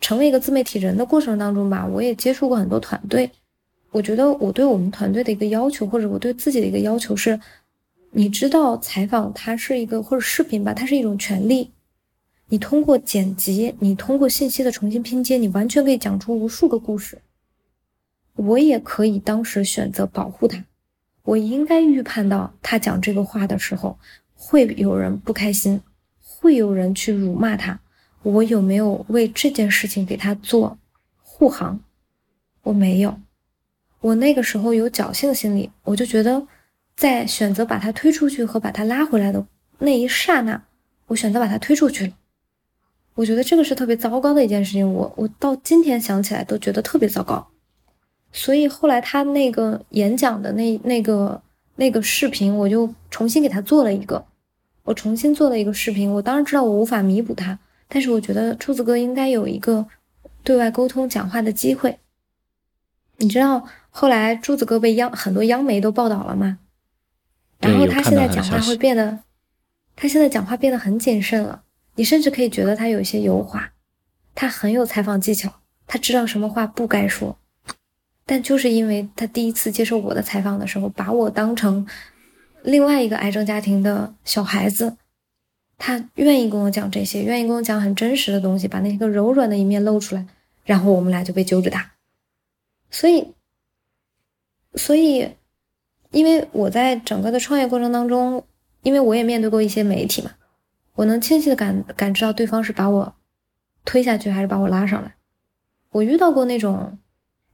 [0.00, 3.30] 成为一个自媒体人的过程当中吧，我也接触过很多团队。
[3.90, 7.40] 我觉得我对我们团队的一个要求，或者我对自己的一个要求是。
[8.10, 11.70] 你知道采访它是一个或者视频吧，它是一种权利。
[12.48, 17.20] 你通过剪辑，你通过信息的重新拼接，你完全可以讲出无数个故事。
[18.34, 20.64] 我也可以当时选择保护他，
[21.22, 23.98] 我应该预判到他讲这个话的时候
[24.34, 25.82] 会有人不开心，
[26.18, 27.78] 会有人去辱骂他。
[28.22, 30.78] 我有没有为这件事情给他做
[31.22, 31.80] 护航？
[32.62, 33.18] 我没有。
[34.00, 36.46] 我那个时候有侥幸心理，我就觉得。
[36.98, 39.46] 在选择把他推出去和把他拉回来的
[39.78, 40.64] 那一刹那，
[41.06, 42.12] 我选择把他推出去了。
[43.14, 47.46] 我觉得这个是特别糟糕的一件事情，我我到今天想起来都觉得特别糟糕。
[48.32, 51.40] 所以后来他那个演讲的那那个
[51.76, 54.26] 那个视频，我就重新给他做了一个，
[54.82, 56.12] 我重新做了一个视频。
[56.14, 59.86] 我当然知道我无法弥补他，但是我觉得柱子哥应该有一个
[60.44, 61.98] 对外沟通讲话的机会。
[63.16, 66.58] 你知道后来柱子哥被央很多央媒都报道了吗？
[67.58, 69.18] 然后他现在讲话会变得，
[69.96, 71.64] 他现在讲话变得很谨慎了。
[71.96, 73.72] 你甚至可以觉得他有些油滑，
[74.34, 75.52] 他很有采访技巧，
[75.86, 77.36] 他知道什么话不该说。
[78.24, 81.84] 但就是因为他第一次接受我的采访的时候，把我当成
[82.62, 84.96] 另外一个癌症家庭的小孩子，
[85.78, 90.26] 他愿意跟我讲这些，愿意跟我讲很真实的东西，把那个柔软的一面露出来，
[90.64, 91.92] 然后我们俩就被揪着打。
[92.90, 93.32] 所以，
[94.74, 95.30] 所以。
[96.10, 98.42] 因为我在整个的创业过程当中，
[98.82, 100.30] 因为我也面对过一些媒体嘛，
[100.94, 103.14] 我能清晰的感感知到对方是把我
[103.84, 105.16] 推下去还是把我拉上来。
[105.90, 106.98] 我遇到过那种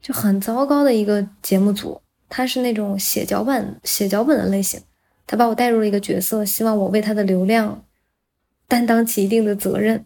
[0.01, 4.81] 就很糟糕的一个节目组，他是那种写脚本写脚本的类型，
[5.27, 7.85] 他把我带入了一个角色，希望我为他的流量
[8.67, 10.05] 担当起一定的责任。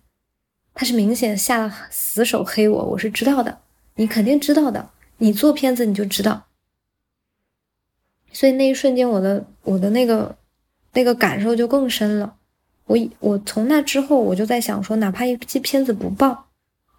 [0.75, 3.59] 他是明显下了死手黑我，我是知道的，
[3.97, 6.47] 你肯定知道的，你做片子你就知道。
[8.33, 10.37] 所以那一瞬间，我的我的那个
[10.93, 12.37] 那个感受就更深了。
[12.85, 16.47] 我我从那之后，我就在想说，哪怕一期片子不爆，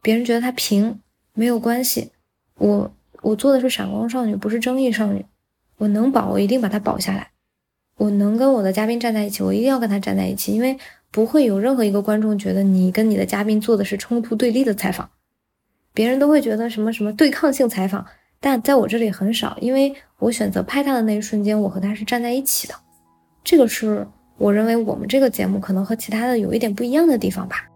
[0.01, 0.99] 别人觉得他平
[1.34, 2.12] 没有关系。
[2.55, 2.91] 我
[3.22, 5.26] 我做的是闪光少女，不是争议少女。
[5.78, 7.32] 我能保，我一定把它保下来。
[7.95, 10.78] 我能跟我的嘉宾站在一起，我一定要跟他站在一起，因为
[11.12, 15.10] 不会有任何一个观众觉得你跟你的嘉宾做的是冲突对立的采访，
[15.93, 18.05] 别人都会觉得什么什么对抗性采访。
[18.39, 22.74] 但在我这里很少，因为我选择拍他的那一瞬间，我和他是站在一起的。
[23.43, 24.07] 这个是
[24.38, 27.68] 我认为我们这个节目可能和其他的有一点不一样的地方吧。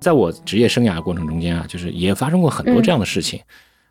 [0.00, 3.40] 在我职业生涯过程中间啊，就是也发生过很多这样的事情。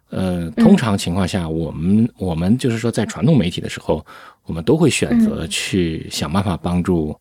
[0.09, 4.03] 呃，通常情况下，我们我们就是说，在传统媒体的时候，
[4.43, 7.15] 我们都会选择去想办法帮助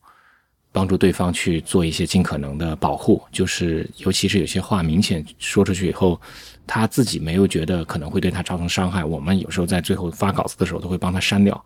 [0.72, 6.18] 帮助对方去做一些尽可能的保护，就是尤其是有些话明显说出去以后，
[6.66, 11.62] 他自己没有觉得可能会对他造成伤害，我们有时候在最后发稿子的时候都会帮他删掉。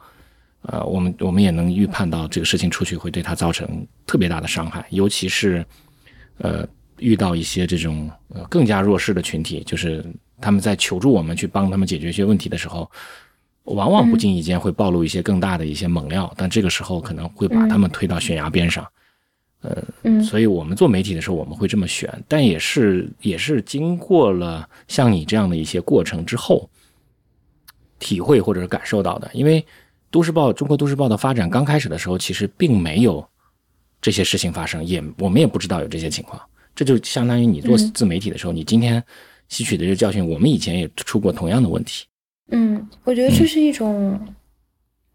[0.62, 5.64] 呃，我们我们也能预判到这个事情出去会对他造成特别大的伤害，尤其是
[6.38, 6.66] 呃。
[7.03, 10.05] 遇到一些这种呃更加弱势的群体，就是
[10.40, 12.90] 他们在求助我们去帮他们解决一些问题的时候，
[13.64, 18.86] 往往不经意间会暴露一些更大的一些猛料，但这个时候可能会把他们推到悬崖边上。
[19.61, 26.68] 呃，嗯所以我们做媒体的时候，我们会这么选，但也是也是经过了像你这样的一些过程之后，
[28.00, 29.30] 体会或者是感受到的。
[29.32, 29.64] 因为
[30.11, 33.24] 都市报中国都市报的发展刚开始的时候，其实并没有
[34.00, 36.42] 这些事情发生，也我们也不知道有这些情况。
[36.74, 39.02] 这就相当于你做嗯自媒体的时候，你今天
[39.48, 42.06] 吸取的这个教训，我们以前也出过同样的问题。
[42.50, 44.18] 嗯，我觉得这是一种、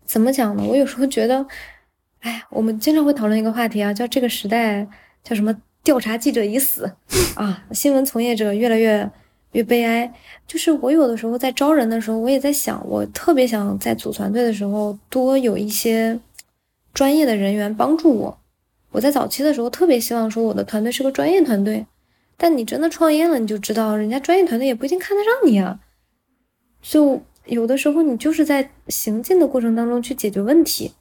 [0.05, 0.63] 怎么讲呢？
[0.63, 1.45] 我有时候觉得，
[2.19, 4.87] 哎，我们经常会讨论一个话题啊，叫这个时代
[5.23, 5.55] 叫什么？
[5.83, 6.91] 调查记者已死
[7.35, 9.09] 啊，新闻从业者越来越
[9.53, 10.13] 越悲哀。
[10.45, 16.19] 就是我有的时候在招人的时候，我也在想，我特别想在组团队的时候多有一些
[16.93, 18.37] 专业的人员帮助我。
[18.91, 21.85] 我在早期的时候特别希望说我的团队是个专业团队，
[22.35, 25.79] 但你真的创业了，你就知道人家专业团队也不一定看得上你啊。
[26.81, 30.93] 就有的时候你就是在行进的过程当中去解决问题。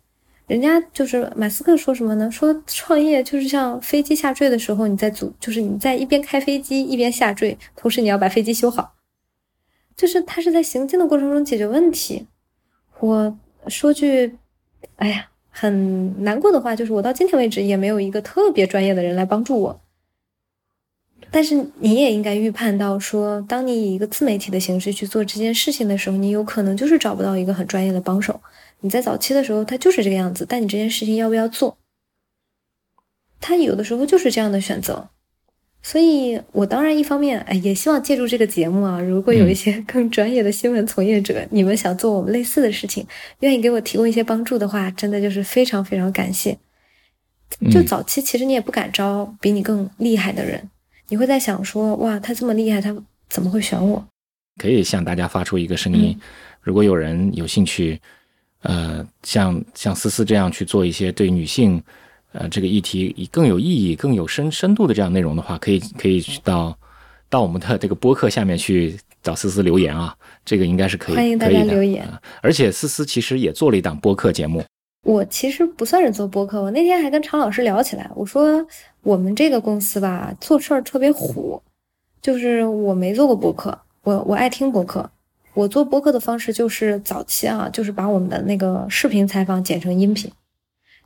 [0.46, 2.30] 人家就是马斯克说什么呢？
[2.30, 8.94] 说创业就是像飞机下坠的时候，你在组，就是你在一边开飞机一边下坠，同时你要把飞机修好。
[9.96, 12.28] 就是他是在行进的过程中解决问题。
[13.00, 14.38] 我说句，
[14.96, 19.80] 哎呀，很难过的话，就是我到今天为止也没有一个特别专业的人来帮助我。
[21.30, 28.38] 但是你也应该预判到说，当你以一个自媒体的形式去做这件事情的时候，你有可能就是找不到一个很专业的帮手。
[28.80, 31.78] 你在早期的时候，他就是这个样子，但你这件事情要不要做，
[33.40, 35.08] 他有的时候就是这样的选择。
[35.86, 43.06] 所以我当然一方面，哎，也希望借助这个节目啊，如果有一些更专业的新闻从业者，你们想做我们类似的事情，
[43.38, 46.58] 愿意给我提供一些帮助的话，真的就是非常非常感谢。
[47.70, 50.68] 就早期其实你也不敢招比你更厉害的人，
[51.06, 52.92] 你会在想说，哇，他这么厉害，他
[53.28, 54.04] 怎么会选我？
[54.60, 56.18] 可以向大家发出一个声音，
[56.62, 58.00] 如果有人有兴趣，
[58.62, 61.80] 呃，像像思思这样去做一些对女性，
[62.38, 66.76] 呃，这个议题以更有意义、更有深深度的这样内容的话，可以可以去到
[67.28, 70.14] 到我们的这个播客下面去找思思留言啊，
[70.44, 74.62] 这个应该是可以，欢迎大家留言呃而且思思其实也做了一档播客节目，
[75.02, 78.64] 我其实不算是做播客，我那天还跟常老师聊起来，我说
[79.02, 81.60] 我们这个公司吧，做事儿特别虎，
[82.20, 85.10] 就是我没做过播客，我我爱听播客，
[85.54, 90.30] 我做播客的方式就是早期啊，就是把我们的那个视频采访剪成音频，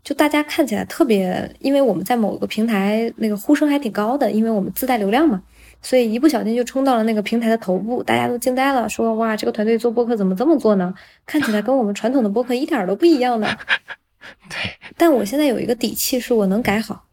[0.03, 5.42] 就大家看起来特别，因为我们在某个平台那个呼声还挺高的，因为我们自带流量嘛，
[5.82, 10.94] 所以一不小心就冲到了那个平台的头部，大家都惊呆了，说哇，这个团队做播客怎么这么做呢？
[11.26, 13.48] 看起来跟我们传统的播客一点儿都不一样呢。
[14.48, 14.57] 对，
[14.96, 17.05] 但我现在有一个底气，是我能改好。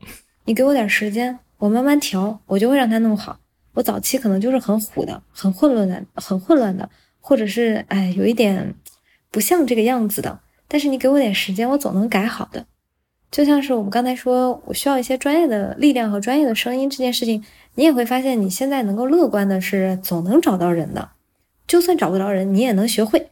[0.45, 3.37] 你给我点时间，我慢慢调，我就会让它弄好。
[3.73, 8.73] 我早期可能就是很虎的、很混乱的、很混乱的，或者是哎有一点
[9.29, 10.39] 不像这个样子的。
[10.67, 12.65] 但是你给我点时间，我总能改好的。
[13.29, 17.43] 就像是我们刚才说，我需要一些专业的力量和专业的声音这件事情，
[17.75, 21.09] 你也会发现，你现在能够乐观的是总能找到人的，
[21.67, 23.29] 就算找不着人，你也能学会。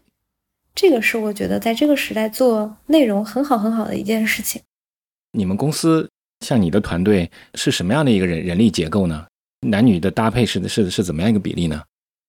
[0.75, 4.61] 这个是我觉得在这个时代做内容很好很好的一件事情。
[5.31, 6.09] 你们公司
[6.41, 9.25] 像你的团队是什么样的一个人人力结构呢？
[9.67, 11.81] 男女的搭配是是是怎么样一个比例呢？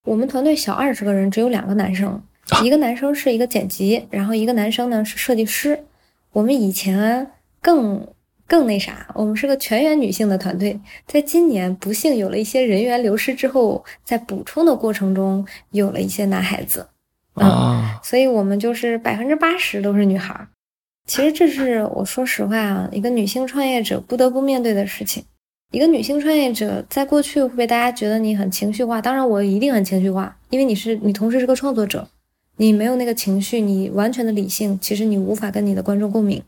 [0.05, 2.23] 我们团队小二十个人，只有两个男生，
[2.63, 5.85] 一个男生是一个剪辑，然后一个男生呢是设计师。
[6.31, 7.29] 我们以前
[7.67, 8.07] 更
[8.47, 16.87] 更那啥，我们是个全员女性的团队，在今年不幸有了一些人员流失之后，在补充的过程中有了一些男孩子，
[17.35, 20.47] 嗯啊，所以我们就是百分之八十都是女孩儿。
[21.09, 25.25] 其实这是我说实话啊，一个女性创业者不得不面对的事情。
[25.73, 32.07] 一个女性创业者在过去会被大家觉得你很情绪化，当然我一定很情绪化，因为你是你同时是个创作者，
[32.59, 36.41] 你没有那个情绪，你完全的理性，其实你无法跟你的观众共鸣。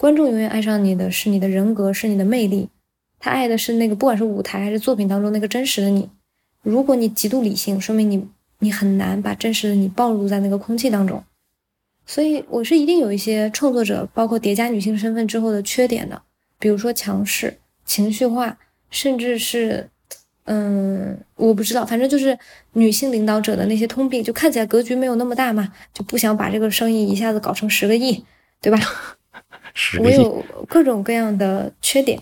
[0.00, 2.70] 观众永远爱上你的是你的人格，是你的魅力，
[3.18, 6.08] 他爱的是那个不管是舞台还是作品当中那个真实的你。
[6.62, 8.26] 如果你极度理性，说明你
[8.60, 11.22] 你很难把真实的你暴露在那个空气当中。
[12.06, 16.22] 所以我是一定有一些创作者，包括叠加女性身份之后的缺点的，
[16.58, 18.56] 比如说强势、情绪化，
[18.88, 19.90] 甚至是，
[20.44, 22.38] 嗯，我不知道，反正就是
[22.72, 28.24] 女性领导者的那些通病，就看起来格局没有那么大嘛，就不想把这个生意一下子搞成十个亿，
[28.62, 28.78] 对吧？
[30.00, 32.20] 我有各种各样的缺点，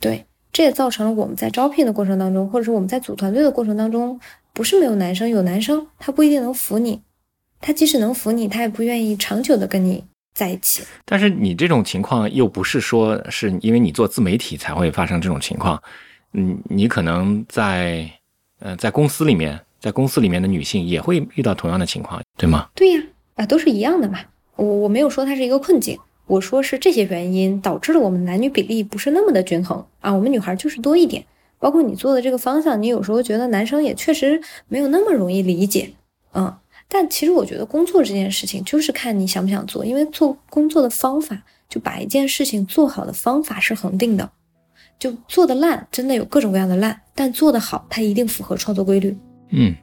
[0.00, 4.18] 对，这也造成了我们在招聘的过程当中，或者是我们在组团队的过程当中，
[4.52, 7.00] 不是没有男生，有男生他不一定能服你，
[7.60, 10.82] 他即使能服你，他也不愿意长久的跟你在一起。
[11.04, 15.82] 但是你这种情况又不是说是因为你做自媒体才会发生这种情况，
[16.32, 18.10] 嗯，你可能在
[18.60, 22.68] 呃在公司里面，在公司里面的女性也会遇到同样的情况，对吗？
[22.74, 23.02] 对呀，
[23.36, 24.18] 啊，都是一样的嘛。
[24.56, 25.98] 我我没有说它是一个困境，
[26.32, 31.22] 我说是这些原因导致了我们男女比例不是那么的均衡啊，我们女孩就是多一点。
[31.58, 35.90] 包括你做的这个方向，你有时候觉得男生也确实没有那么容易理解，
[36.32, 36.56] 嗯。
[36.88, 44.30] 但其实我觉得工作这件事情就是看你想不想做，因为做工作的方法，就把一件事情做好的方法是恒定的。
[44.98, 49.16] 就做的烂，真的有各种各样的烂，但做的好，它一定符合创作规律。
[49.50, 49.74] 嗯。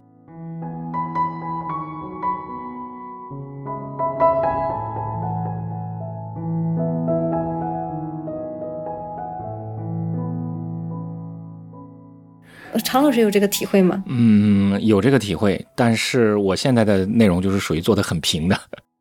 [12.83, 14.03] 常老师有这个体会吗？
[14.07, 18.59] 嗯，有这个体会，但是我现在的内容就是属于做的很平的，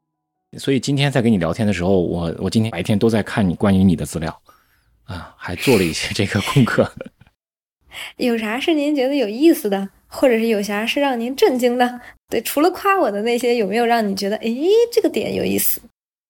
[0.58, 4.40] 所以今天在跟你聊天的时候，我我今天白天都在看你关于你的资料，
[5.04, 6.90] 啊，还做了一些这个功课。
[8.18, 12.00] 有啥是您觉得有意思的，或者是有啥是让您震惊的？
[12.28, 15.80] 对，除了夸我的那些，有没有让你觉得，诶，这个点有意思？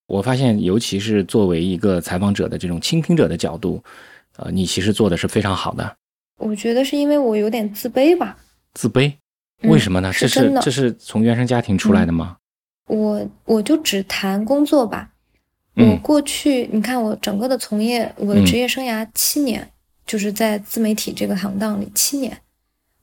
[0.06, 3.82] 我发现，尤其是作为一个采访者的这种倾听者的角度，
[4.36, 5.96] 呃，你其实做的是非常好的。
[6.38, 8.38] 我觉得是因为我有点自卑吧。
[8.72, 9.12] 自卑？
[9.62, 10.12] 为什么呢？
[10.16, 12.36] 这是这是从原生家庭出来的吗？
[12.86, 15.10] 我我就只谈工作吧。
[15.74, 19.68] 我过去你看我整个的从业，我的职业生涯七年，
[20.06, 22.40] 就是在自媒体这个行当里七年。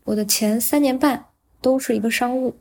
[0.06, 1.26] 我的前三年半
[1.60, 2.56] 都是一个商务，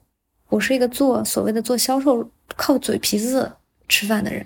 [0.49, 3.53] 我是一个做所谓的做销售，靠嘴皮子
[3.89, 4.45] 吃饭的人。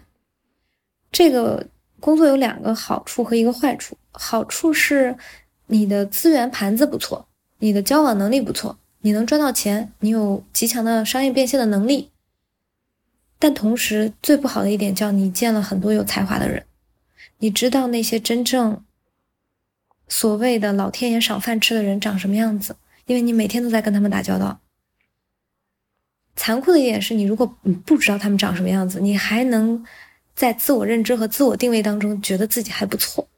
[1.11, 1.66] 这个
[2.01, 5.16] 工作有两个好处和一个坏处，好处是。
[5.69, 7.29] 你的资源盘子不错，
[7.61, 12.11] 你的交往能力不错，你能赚到钱，你有极强的商业变现的能力。
[13.39, 16.66] 但同时，最不好的一点叫你见了很多有才华的人，
[17.39, 18.83] 你知道那些真正
[20.09, 22.75] 所谓的老天爷赏饭吃的人长什么样子，
[23.07, 24.59] 因为你每天都在跟他们打交道。
[26.35, 29.85] 残酷的一点是你，如果你不知道他们长什么样子，你还能
[30.35, 33.29] 在自我认知和自我定位当中觉得自己还不错。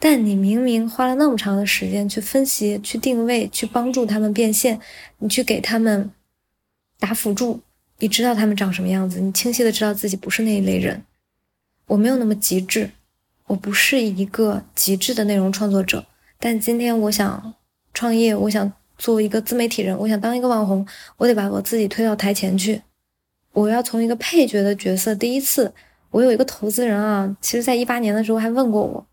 [0.00, 4.80] 但你明明花了那么长的时间去分析、去定位、去帮助他们变现，
[5.18, 6.10] 你去给他们
[7.00, 7.60] 打辅助，
[7.98, 11.02] 你知道他们长什么样子，你清晰的知道自己不是那一类人。
[11.86, 12.90] 我没有那么极致，
[13.46, 16.06] 我不是一个极致的内容创作者。
[16.38, 17.54] 但今天我想
[17.92, 20.86] 创业，我想做一个自媒体人，我想当一个网红，
[21.16, 22.80] 我得把我自己推到台前去。
[23.52, 25.72] 我要从一个配角的角色，第一次，
[26.10, 29.04] 我有一个投资人啊，其实在一八年的时候还问过我。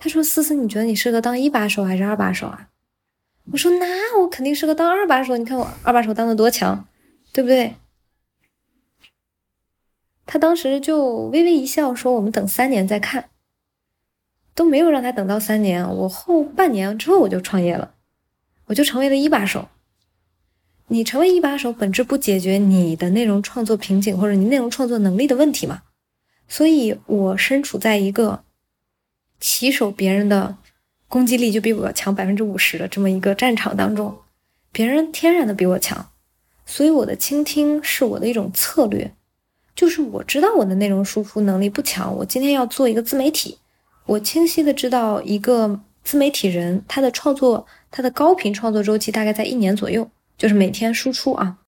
[0.00, 2.68] 他说：“思思，你觉得你适合当一把手还是二把手啊？”
[3.50, 5.36] 我说：“那我肯定适合当二把手。
[5.36, 6.86] 你看我二把手当的多强，
[7.32, 7.74] 对不对？”
[10.24, 13.30] 他当时就微微一笑，说：“我们等三年再看。”
[14.54, 17.94] 都没有让他等到三年，我后半年之后我就创业了，
[18.66, 19.68] 我就成为了一把手。
[20.86, 25.82] 你成为一把手，本质不解决你的内容创作瓶颈或者你内容创作能力的问题嘛？
[26.46, 28.44] 所以我身处在一个。
[29.40, 30.56] 起手别人的
[31.08, 34.18] 攻击力就比我强百分之五十的这么一个战场当中，
[34.72, 36.10] 别人天然的比我强，
[36.66, 39.14] 所以我的倾听是我的一种策略，
[39.74, 43.58] 就是我知道我的内容输出能力不强，我今天要做一个自媒体，
[44.06, 51.58] 我清晰的知道一个自媒体人他的创作他的高频创作周期大概在一年左右，就是每天输出啊，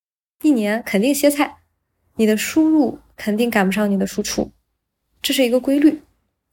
[0.42, 1.58] 一年肯定歇菜，
[2.16, 4.50] 你的输入肯定赶不上你的输出，
[5.22, 6.02] 这是一个规律。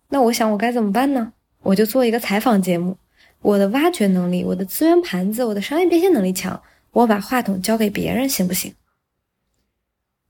[0.09, 1.33] 那我想我该怎么办呢？
[1.63, 2.95] 我就做一个采访节目，
[3.41, 8.73] 我的挖掘能力、我的资源盘子、我的商业变现能力强，我把话筒交给别人行不行？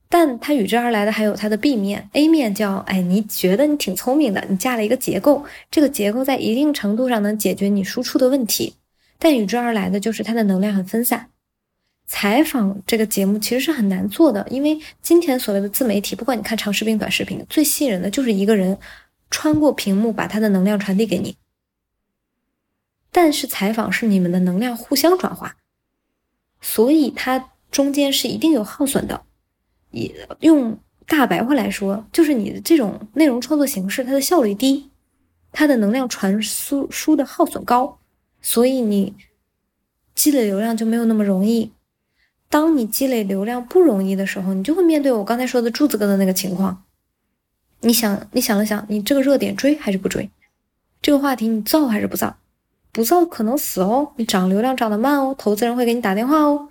[0.09, 8.73] 但它与之而来的还有它的 B 面，A 面叫哎，你觉得你挺聪明的，你架了一个结构，这个结构在一定程度上能解决你输出的问题，
[9.19, 11.29] 但与之而来的就是它的能量很分散。
[12.07, 18.75] 采访这个节目其实是很难做的，因为今天所谓的自媒体，不管你看长视频、短视频，最吸引人的就是一个人。
[19.29, 21.37] 穿过屏幕，把他的能量传递给你。
[23.11, 25.57] 但是采访是你们的能量互相转化，
[26.61, 29.23] 所以它中间是一定有耗损的。
[29.91, 34.91] 也用大白话来说，就是你的这种内容创作形式，它的效率低，
[35.51, 37.99] 它的能量传输输的耗损高，
[38.41, 39.15] 所以你
[40.13, 41.71] 积累流量就没有那么容易。
[42.49, 46.83] 当你积累流量不容易的时候，你就会面对我刚才说的柱子哥的那个情况。
[47.81, 50.29] 你想，你想了想，你这个热点追还是不追？
[51.01, 52.37] 这个话题你造还是不造？
[52.91, 56.69] 不造可能死哦，你涨流量涨得慢哦，投资人会给你打电话哦，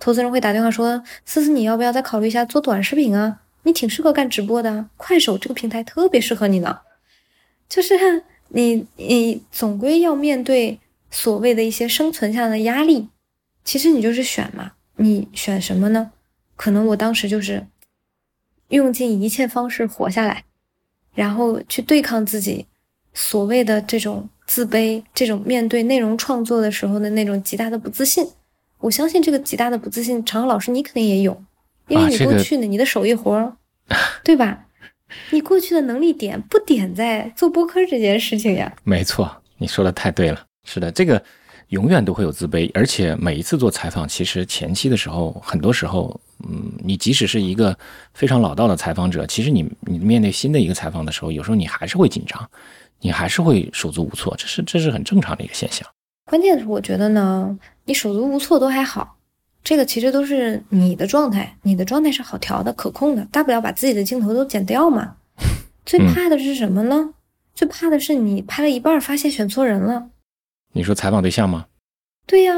[0.00, 3.42] 投资人会打电话说：“思思，你要不要再考虑一下做短视频啊？
[3.62, 6.80] 你挺适合干直播的，快手这个平台特别适合你呢。”
[7.68, 10.80] 就是你，你总归要面对
[11.10, 13.08] 所谓的一些生存下的压力，
[13.64, 16.10] 其实你就是选嘛，你选什么呢？
[16.56, 17.64] 可能我当时就是
[18.70, 20.44] 用尽一切方式活下来，
[21.14, 22.66] 然后去对抗自己
[23.14, 28.26] 所谓的这种自卑，这种面对内容创作的时候的那种极大的不自信。
[28.78, 31.40] 我相信这个极大的不自信，常老师你肯定也有，
[31.88, 33.56] 因为你过去呢，你的手艺活，
[34.24, 34.66] 对吧？
[35.30, 38.72] 你过去的能力点不点在做播客这件事情呀？
[38.84, 40.46] 没错，你说的太对了。
[40.62, 41.20] 是的，这个
[41.70, 47.76] 永远都会有自卑，而且每一次做采访，其实前期的时候，很多时候，嗯，你即使是一个
[48.12, 52.50] 非常老道的采访者，其实你你面对新的一个采访的时候，有时候你还是会紧张，
[53.00, 55.88] 你还是会手足无措，这是这是很正常的一个现象。
[56.26, 59.16] 关键是我觉得呢，你手足无措都还好，
[59.62, 65.14] 这个其实都是你的状态，你的状态是好调的、可控的，大不了把自己的镜头都剪掉嘛。
[65.86, 67.14] 最怕的是什么呢？
[67.54, 70.09] 最怕的是你拍了一半发现选错人了。
[70.72, 71.66] 你说采访对象吗？
[72.26, 72.54] 对呀，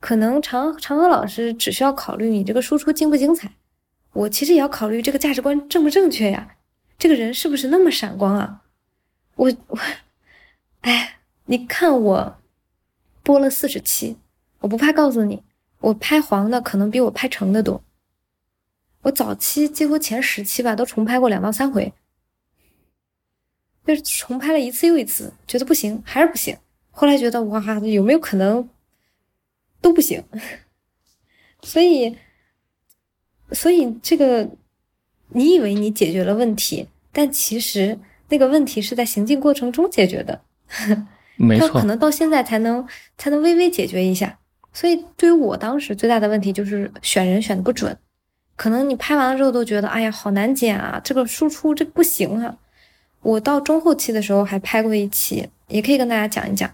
[0.00, 3.52] 可能常常和老师只需要考虑你这个输出精不精彩，
[4.12, 6.56] 我其实也要考虑这个价值观正不正确呀，
[6.98, 8.62] 这个人是不是那么闪光啊？
[9.36, 9.78] 我我，
[10.80, 12.36] 哎，你看我。
[13.22, 14.16] 播了四十期，
[14.60, 15.42] 我不怕告诉你，
[15.78, 17.84] 我拍黄的可能比我拍成的多。
[19.02, 21.92] 我早期几乎前十期吧，都重拍过两到三回，
[23.86, 26.56] 就是重拍了一次又一次，觉得不行还是不行。
[26.90, 28.68] 后来觉得哇，有没有可能
[29.80, 30.22] 都不行？
[31.62, 32.16] 所以，
[33.52, 34.48] 所以这个
[35.28, 40.40] 你以为你解决了问题，但其实那个问题是在行进过程中解决的。
[41.36, 42.86] 没错 可能到现在才能
[43.16, 44.38] 才能微微解决一下，
[44.72, 47.96] 所以对于我当时最大的问题就是选人选的不准，
[48.56, 52.58] 可能你拍完了之后都觉得，哎呀，好难剪啊，这个输出这不行啊。
[53.22, 56.72] 我到中后期的时候还拍过一期，也可以跟大家讲一讲，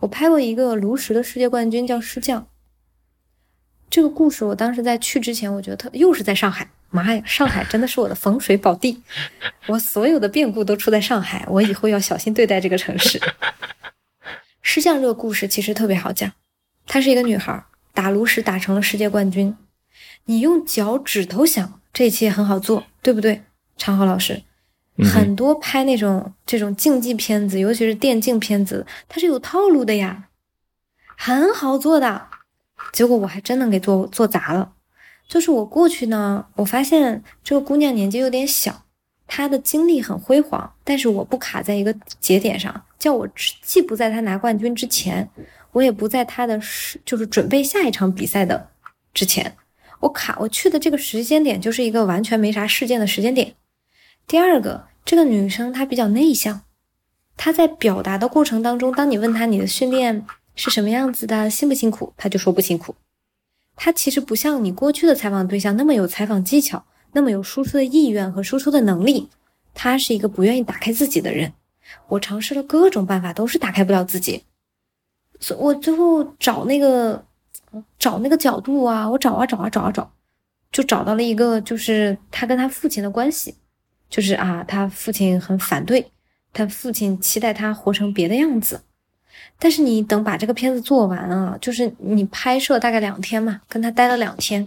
[0.00, 2.46] 我拍过一个炉石的世界冠军叫师匠，
[3.88, 9.02] 这个故事我当时在去之前，我觉得他又是在上海，妈呀，上海真的是我的风水宝地，
[9.68, 13.20] 我所有的变故都出在上海，我以后要小心对待这个城市。
[14.60, 16.30] 师匠这个故事其实特别好讲，
[16.86, 19.56] 她是一个女孩，打炉石打成了世界冠军。
[20.26, 23.44] 你用脚趾头想，这一期也很好做，对不对？
[23.78, 24.42] 常浩老师，
[25.04, 30.28] 很多拍那种这种竞技片子，尤其是电竞片子，它是有套路的呀，
[31.16, 32.28] 很好做的。
[32.92, 34.72] 结果我还真能给做做砸了。
[35.28, 38.84] 就是我过去呢，我发现这个姑娘年纪有点小。
[39.28, 43.28] 她的经历很辉煌，但是我不卡在一个节点上，叫我
[43.60, 45.28] 既不在她拿冠军之前，
[45.72, 46.56] 我也不在她的
[47.04, 48.68] 就是准备下一场比赛的
[49.12, 49.56] 之前，
[49.98, 53.52] 我卡我去的这个时间点就是一个完全没啥事件的时间点。
[54.26, 56.62] 第二个，这个女生她比较内向，
[57.36, 62.94] 她在表达的过程当中，当你问她你的训练是什么样子的，辛不辛苦，她就说不辛苦。
[63.76, 66.84] 她其实不像你过去的采访对象那么有采访技巧。
[67.12, 69.30] 那么有输出的意愿和输出的能力，
[69.72, 71.50] 他是一个不愿意打开自己的人。
[72.08, 74.44] 我尝试了各种办法，都是打开不了自己。
[75.40, 77.24] 所我最后找那个
[77.98, 80.12] 找那个角度啊，我找啊找啊找啊找，
[80.70, 83.54] 就找到了一个，就是他跟他父亲的关系，
[84.08, 86.10] 就是啊，他父亲很反对，
[86.52, 88.82] 他父亲期待他活成别的样子。
[89.58, 94.66] 但是你等把这个片子做完啊，就是你拍摄大概两天嘛，跟他待了两天，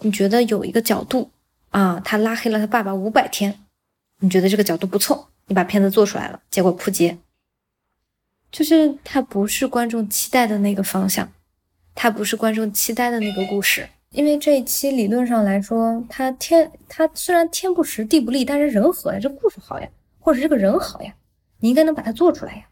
[0.00, 1.30] 你觉得有一个角度。
[1.70, 3.60] 啊，他拉黑了他爸爸五百天，
[4.18, 7.16] 你觉得这个角度不错，你把片子做出来了，结果扑街，
[8.50, 11.32] 就是他不是观众期待的那个方向，
[11.94, 13.88] 他不是观众期待的那个故事。
[14.12, 19.88] 因为这一期理论上来说，他天他虽然天不时地不利，但是人和呀，这故事好呀，
[20.18, 21.14] 或者这个人好呀，
[21.60, 22.66] 你应该能把它做出来呀。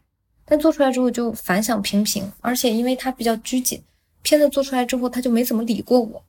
[0.45, 3.81] 但做出来之后就反响平平，而且因为他比较拘谨，
[4.21, 6.23] 片子做出来之后他就没怎么理过我。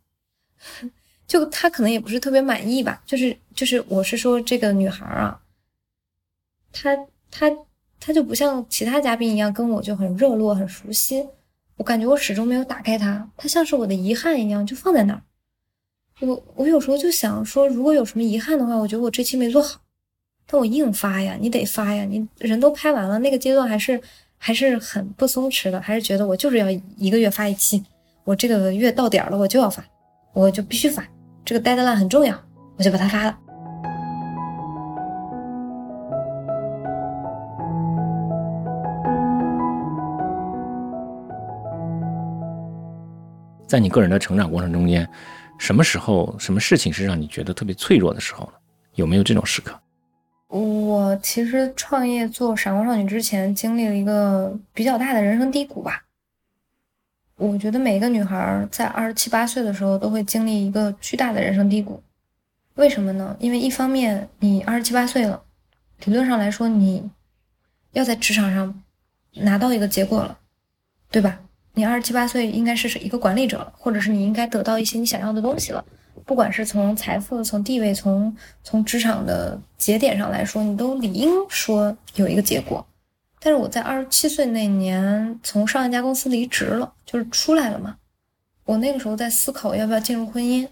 [1.26, 5.40] 就他可能也不是特别满意吧，就是就是，我是说这个女孩啊，
[6.72, 6.96] 她
[7.30, 7.50] 她
[7.98, 11.26] 她就不像其他嘉宾一样跟我就很热络很熟悉，
[11.80, 15.22] 我感觉我始终没有打开它，它像是我的遗憾一样就放在那儿。
[16.20, 19.80] 我我有时候就想说，如果有什么遗憾的话，我觉得我这期没做好，
[20.46, 23.98] 但我硬发呀，你得发呀，你人都拍完了，那个阶段还是
[24.36, 26.66] 还是很不松弛的，还是觉得我就是要
[26.98, 27.82] 一个月发一期，
[28.24, 29.82] 我这个月到点了，我就要发，
[30.34, 31.02] 我就必须发。
[31.46, 32.38] 这个 deadline 很重要，
[32.76, 33.38] 我就把它发了。
[43.70, 45.08] 在你个人的成长过程中间，
[45.56, 48.54] 什么时候、什么事情是让你觉得特别脆弱的时候呢？
[48.96, 49.80] 有没有这种时刻？
[50.48, 56.02] 我其实创业做闪光少女之前，经历了一个比较大的人生低谷吧。
[57.36, 62.02] 我觉得每个女孩在二十七八岁的时候都会经历一个巨大的人生低谷。
[62.74, 63.36] 为什么呢？
[63.38, 65.40] 因为一方面你二十七八岁了，
[66.04, 67.08] 理论上来说你
[67.92, 68.82] 要在职场上
[69.34, 70.36] 拿到一个结果了，
[71.08, 71.38] 对吧？
[71.74, 75.84] 你二十七八岁应该是一个管理者了，或者是你应该得到一些你想要的东西了。
[76.26, 82.84] 不管是从财富、从地位、从从职场的节点上来说，你都理应说有一个结果。
[83.40, 87.96] 但是我在二十七岁那年从上一家公司离职了，就是出来了嘛。
[88.64, 90.68] 我那个时候在思考要不要进入婚姻，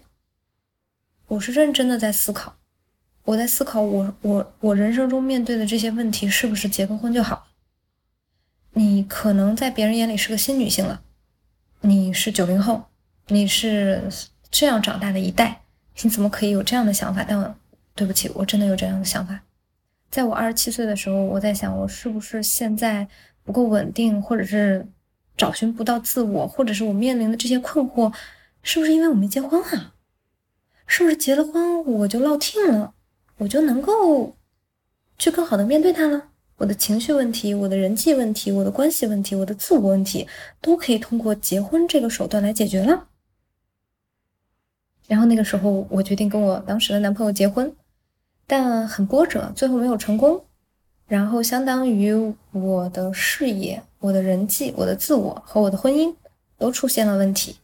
[1.27, 2.55] 我是认真的在思考，
[3.23, 7.47] 我在思考我我我人生中面对的这些问题是不是结个婚就好。
[8.73, 11.01] 你可能在别人眼里是个新女性了，
[11.81, 12.83] 你是九零后，
[13.27, 14.03] 你是
[14.51, 15.61] 这样长大的一代，
[16.01, 17.25] 你怎么可以有这样的想法？
[17.27, 17.55] 但
[17.95, 19.39] 对不起，我真的有这样的想法。
[20.09, 23.07] 在我二十七岁的时候，我在想，我是不是现在
[23.43, 24.87] 不够稳定，或者是
[25.35, 28.13] 找寻不到自我，或者是我面临的这些困惑，
[28.63, 29.93] 是不是因为我没结婚啊？
[30.87, 32.93] 是不是结了婚我就落听了，
[33.37, 34.35] 我就能够
[35.19, 36.28] 去更好的面对他了？
[36.59, 40.27] 我的情绪问题，我的人际问题，我的关系问题，我的自我问题，
[40.59, 43.07] 都可以通过结婚这个手段来解决了。
[45.07, 47.73] 然后那个时候，我决定跟我当时的男朋友结婚。
[48.45, 50.43] 但很波折，最后没有成功。
[51.07, 52.11] 然后相当于
[52.51, 56.13] 我的事业、我的人际、我的自我和我的婚姻
[56.57, 57.55] 都出现了问题。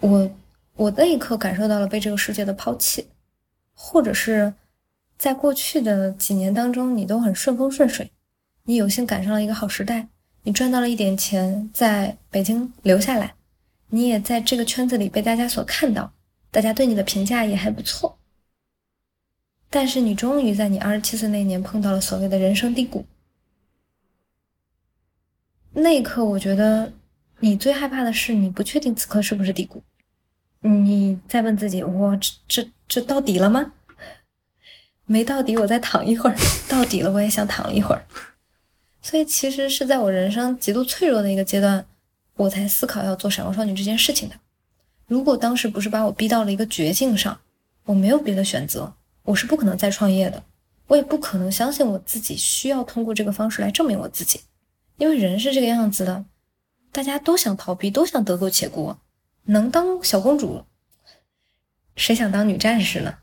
[0.00, 0.30] 我
[0.76, 3.08] 我那一刻感受到了被这个世界的抛弃，
[3.74, 4.54] 或者是
[5.18, 8.12] 在过去的几年当中，你都很顺风顺水，
[8.64, 10.08] 你有幸赶上了一个好时代，
[10.44, 13.34] 你赚到了一点钱，在北京留下来，
[13.90, 16.12] 你也在这个圈子里被大家所看到，
[16.52, 18.16] 大家对你的评价也还不错。
[19.68, 23.04] 但是你终于在你二十七岁那年碰到了所谓的人生低谷，
[25.72, 26.92] 那一刻我觉得
[27.40, 29.82] 你最害怕的是你不确定此刻是不是低谷，
[30.60, 33.72] 你在问自己：我这这这到底了吗？
[35.08, 36.36] 没到底，我再躺一会儿；
[36.68, 38.04] 到底了，我也想躺一会儿。
[39.00, 41.86] 所以其实是在我人生极度脆弱的一个阶段，
[42.36, 44.36] 我才思考要做闪光少女这件事情的。
[45.06, 47.40] 如果当时不是把我逼到了一个绝境上，
[47.84, 48.92] 我没有别的选择。
[49.24, 50.42] 我是不可能再创业的，
[50.86, 54.40] 我也不可能相信我自己需要通过这个方式来证明我自己，
[54.98, 56.24] 因为人是这个样子的，
[56.92, 58.98] 大家都想逃避，都想得过且过，
[59.44, 60.64] 能当小公主，
[61.96, 63.14] 谁想当女战士呢？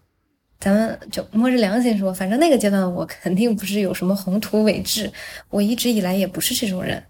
[0.60, 5.12] 咱们就摸着良心说，反正那个阶段我肯定不是有什么宏图伟志，
[5.49, 7.03] 我一直以来也不是这种人。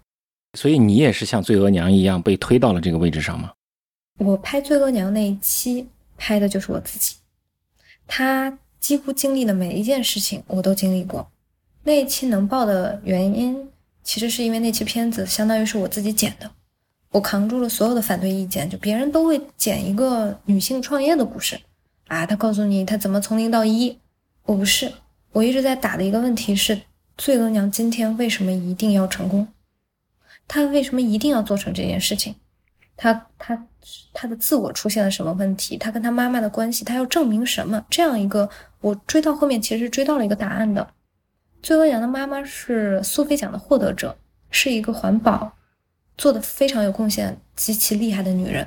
[0.58, 3.52] 所以你也是像罪额娘一样被推到了这个位置上吗？
[4.18, 5.86] 我拍罪额娘那一期
[6.16, 7.16] 拍的就是我自己，
[8.06, 8.58] 她。
[8.78, 11.26] 几乎经历的每一件事情，我都经历过。
[11.82, 13.68] 那一期能爆的原因，
[14.04, 16.48] 其实是因为那期片子相当于是我自己剪的，
[17.10, 18.70] 我扛住了所有的反对意见。
[18.70, 21.58] 就别人都会剪一个女性创业的故事，
[22.06, 23.98] 啊，他告诉你他怎么从零到一，
[24.44, 24.92] 我不是，
[25.32, 26.80] 我一直在打的一个问题是，
[27.16, 29.48] 罪额娘今天为什么一定要成功？
[30.48, 32.34] 她为什么一定要做成这件事情？
[32.96, 33.66] 她她。
[34.12, 35.76] 他的自我出现了什么问题？
[35.76, 37.86] 他跟他妈妈的关系，他要证明什么？
[37.88, 38.50] 这样一个，
[38.80, 40.84] 我追到后面其实追到了一个答案的。
[41.62, 44.18] 罪恶娘的妈妈是苏菲奖的获得者，
[44.50, 45.56] 是一个环保
[46.18, 48.66] 做的非常有贡献、极其厉害的女人。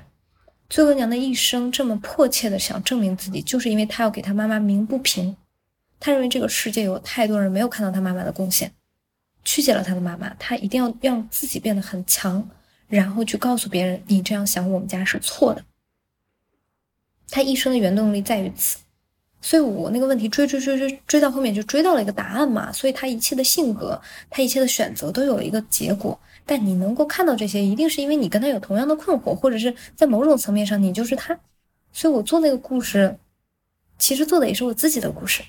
[0.70, 5.36] 罪恶娘的一生这么迫切的想证明自己，就是因为她要给她妈妈鸣不平。
[6.00, 8.72] 她认为这个世界有太多人没有看到她妈妈的贡献，
[9.44, 12.50] 曲解了她的妈妈，她一定要让自己变得很强。
[12.88, 15.64] 然后去告诉别人，你这样想，我们家是错的。
[17.30, 18.80] 他一生的原动力在于此，
[19.42, 22.72] 所以我那个问题追追追追追到后面就追到了一个答案嘛。
[22.72, 26.20] 所以他一切的性格，他一切的选择都有一个结果。
[26.50, 31.38] 但你能够看到这些，一定是因为你跟他有同样的困惑，或者是在某种层面上你就是他。
[31.94, 33.20] 所以我做那个故事，
[34.00, 35.44] 其实做的也是我自己的故事。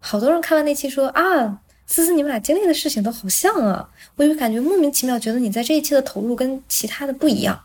[0.00, 1.62] 好多人看完那期说啊。
[1.92, 7.60] 思思，你们俩经历的事情都好像啊，我就感觉莫名其妙，觉得你在这一期的投入跟其他的不一样。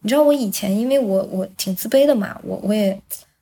[0.00, 2.98] 你知道我以前，因为我我挺自卑的嘛，我我也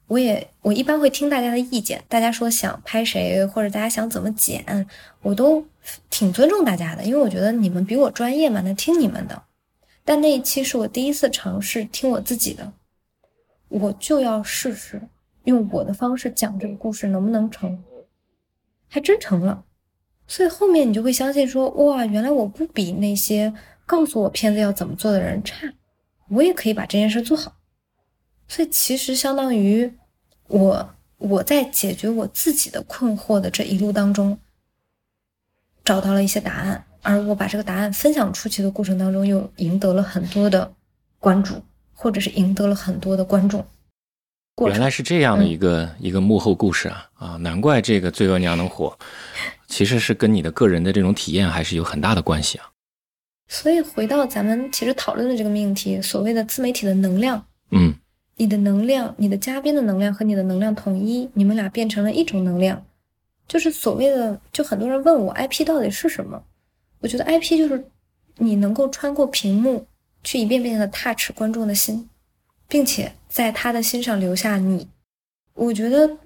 [0.09, 4.89] 我也我一般会听大家的意见，大家说想拍谁或者大家想怎么剪，
[5.23, 5.65] 我都
[6.11, 9.43] 挺尊重大家的，因为我觉得你们比我专业嘛，那听你们的。
[10.05, 12.73] 但那一期是我第一次尝试听我自己的，
[13.69, 15.01] 我就要试试
[15.45, 17.83] 用我的方式讲这个故事能不能成，
[18.89, 19.65] 还真成了。
[20.27, 23.53] 所以后面你就会相信说，哇，原来我不比那些
[23.85, 25.73] 告诉我片子要怎么做的人差，
[26.29, 27.57] 我也可以把这件事做好。
[28.49, 29.93] 所以其实相当于
[30.49, 34.39] 我我在解决我自己的困惑的这一路当中，
[35.85, 40.73] 找到了一些答案，而我把这个答案分享出去的过程当中，又赢得了很多的
[41.19, 41.63] 关注，
[41.93, 43.65] 或者是赢得了很多的观众。
[44.69, 47.37] 原来是这样的一个一个幕后故事啊啊！
[47.41, 48.97] 难怪这个罪恶娘能火，
[49.67, 52.71] 其实是跟你的个人的这种体验还是有很大的关系啊。
[53.49, 57.93] 所以回到咱们其实讨论的这个命题，所谓的自媒体的能量，嗯，
[58.37, 62.87] 你的能量，你的嘉宾的能量和你的能量统一，你们俩变成了一种能量，
[63.47, 66.43] 就是所谓的，就很多人问我 IP 到底是什么？
[67.01, 67.85] 我觉得 IP 就是
[68.39, 69.87] 你能够穿过屏幕
[70.23, 72.09] 去一遍遍的 touch 观众的心。
[72.67, 74.89] 并且在他的心上留下你，
[75.53, 76.17] 我觉得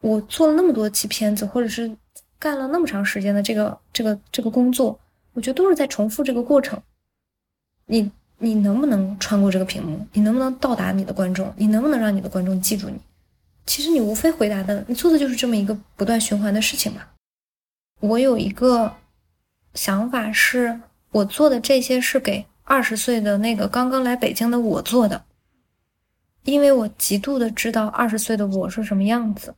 [0.00, 1.90] 我做了那么多期片子，或者是
[2.38, 5.00] 干了那么长时间的这个这个这个工作，
[5.32, 6.80] 我觉得都是在重复这个过程。
[7.86, 10.06] 你你能不能穿过这个屏幕？
[10.12, 11.52] 你能不能到达你的观众？
[11.56, 13.00] 你能不能让你的观众记住你？
[13.68, 17.02] 其实你无非回答的，你做的就是这么一个不断循环的事情嘛。
[18.00, 18.96] 我有一个
[19.74, 25.26] 想法是，我做的这些是给二十岁的那个刚刚来北京的我做的。
[26.44, 29.54] 因为我极度的知道二十岁的我是什么样子，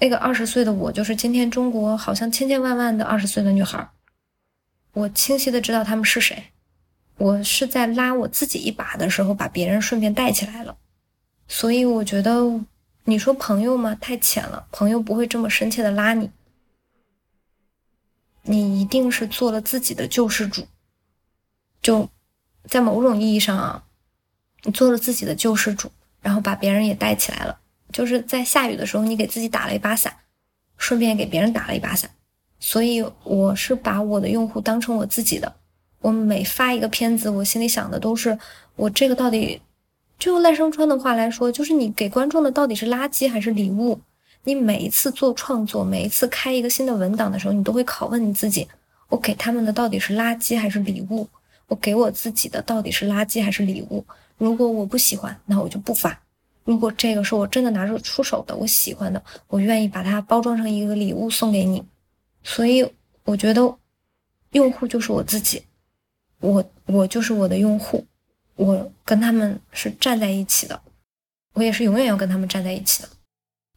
[0.00, 3.88] 那个二十岁的我就是今天中国好像千千万万的二十岁的女孩，
[4.94, 6.46] 我清晰的知道他们是谁，
[7.18, 10.76] 我是在拉我自己一把的时候把别人顺便带起来了，
[11.46, 12.60] 所以我觉得
[13.04, 13.96] 你说朋友吗？
[14.00, 16.30] 太浅了，朋友不会这么深切的拉你，
[18.42, 20.66] 你一定是做了自己的救世主，
[21.80, 22.08] 就
[22.68, 23.84] 在某种意义上啊。
[24.64, 25.90] 你做了自己的救世主，
[26.20, 27.58] 然后把别人也带起来了。
[27.92, 30.16] 就是在下雨的时候，你给自己打了一把伞，
[30.76, 32.08] 顺便给别人打了一把伞。
[32.60, 35.56] 所以我是把我的用户当成我自己的。
[35.98, 38.38] 我每发一个片子，我心里想的都是：
[38.76, 39.60] 我这个到底，
[40.22, 43.98] 就用赖声川的话来说，就是你给观众的到底是垃圾还是礼物？
[44.44, 48.68] 你每一次做创作，每一次开一个新的文档的时候，你都会拷问你自己：
[49.08, 51.28] 我给他们的到底是垃圾还是礼物？
[51.66, 54.04] 我给我自己的到底是垃圾还是礼物？
[54.38, 56.16] 如果我不喜欢，那我就不发。
[56.62, 61.82] 如果这个是我真的拿出出手的，我喜欢的，我愿意把它包装成一个礼物送给你。
[62.44, 62.88] 所以
[63.24, 63.76] 我觉得，
[64.52, 65.64] 用户就是我自己，
[66.38, 68.06] 我我就是我的用户，
[68.62, 70.80] 我跟他们是站在一起的，
[71.54, 73.08] 我也是永远要跟他们站在一起的。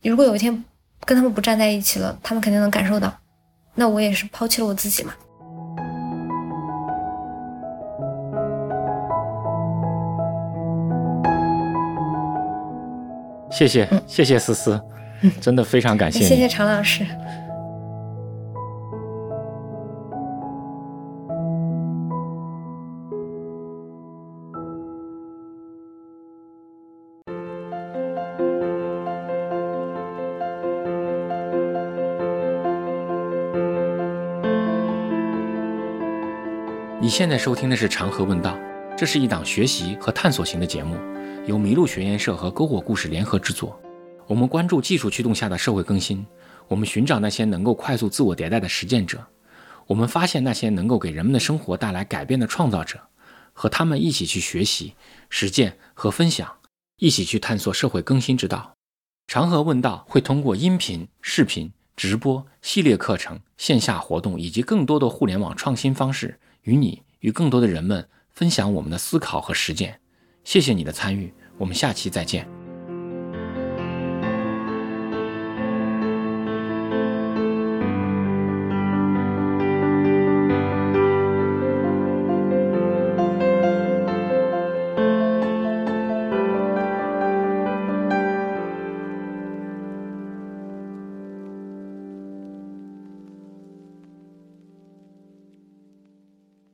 [0.03, 0.63] 如果有一天
[1.03, 3.11] 跟他们不站在一起了，他们肯定能感受到，
[3.73, 5.13] 那我也是抛弃了我自己嘛。
[13.51, 14.79] 谢谢，谢谢思思，
[15.41, 16.25] 真的非常感谢你。
[16.25, 17.05] 谢谢常老师。
[37.06, 38.56] 你现在收听的是《长河问道》，
[38.97, 40.95] 这是一档学习和探索型的节目。
[41.45, 43.80] 由麋鹿学研社和篝火故事联合制作，
[44.26, 46.26] 我们关注技术驱动下的社会更新，
[46.68, 49.24] 我们寻找那些能够快速自我迭代的实践者，
[49.86, 52.99] 我们发现那些能够给人们的生活带来改变的创造者，
[53.53, 54.95] 和他们一起去学习、
[55.30, 56.56] 实践和分享，
[56.97, 58.74] 一起去探索社会更新之道。
[59.28, 69.99] 长河问道会通过音频、视频、直播、系列课程、线下活动以及更多的互联网创新方式，与你与更多的人们分享我们的思考和实践。
[70.43, 72.47] 谢谢你的参与，我们下期再见。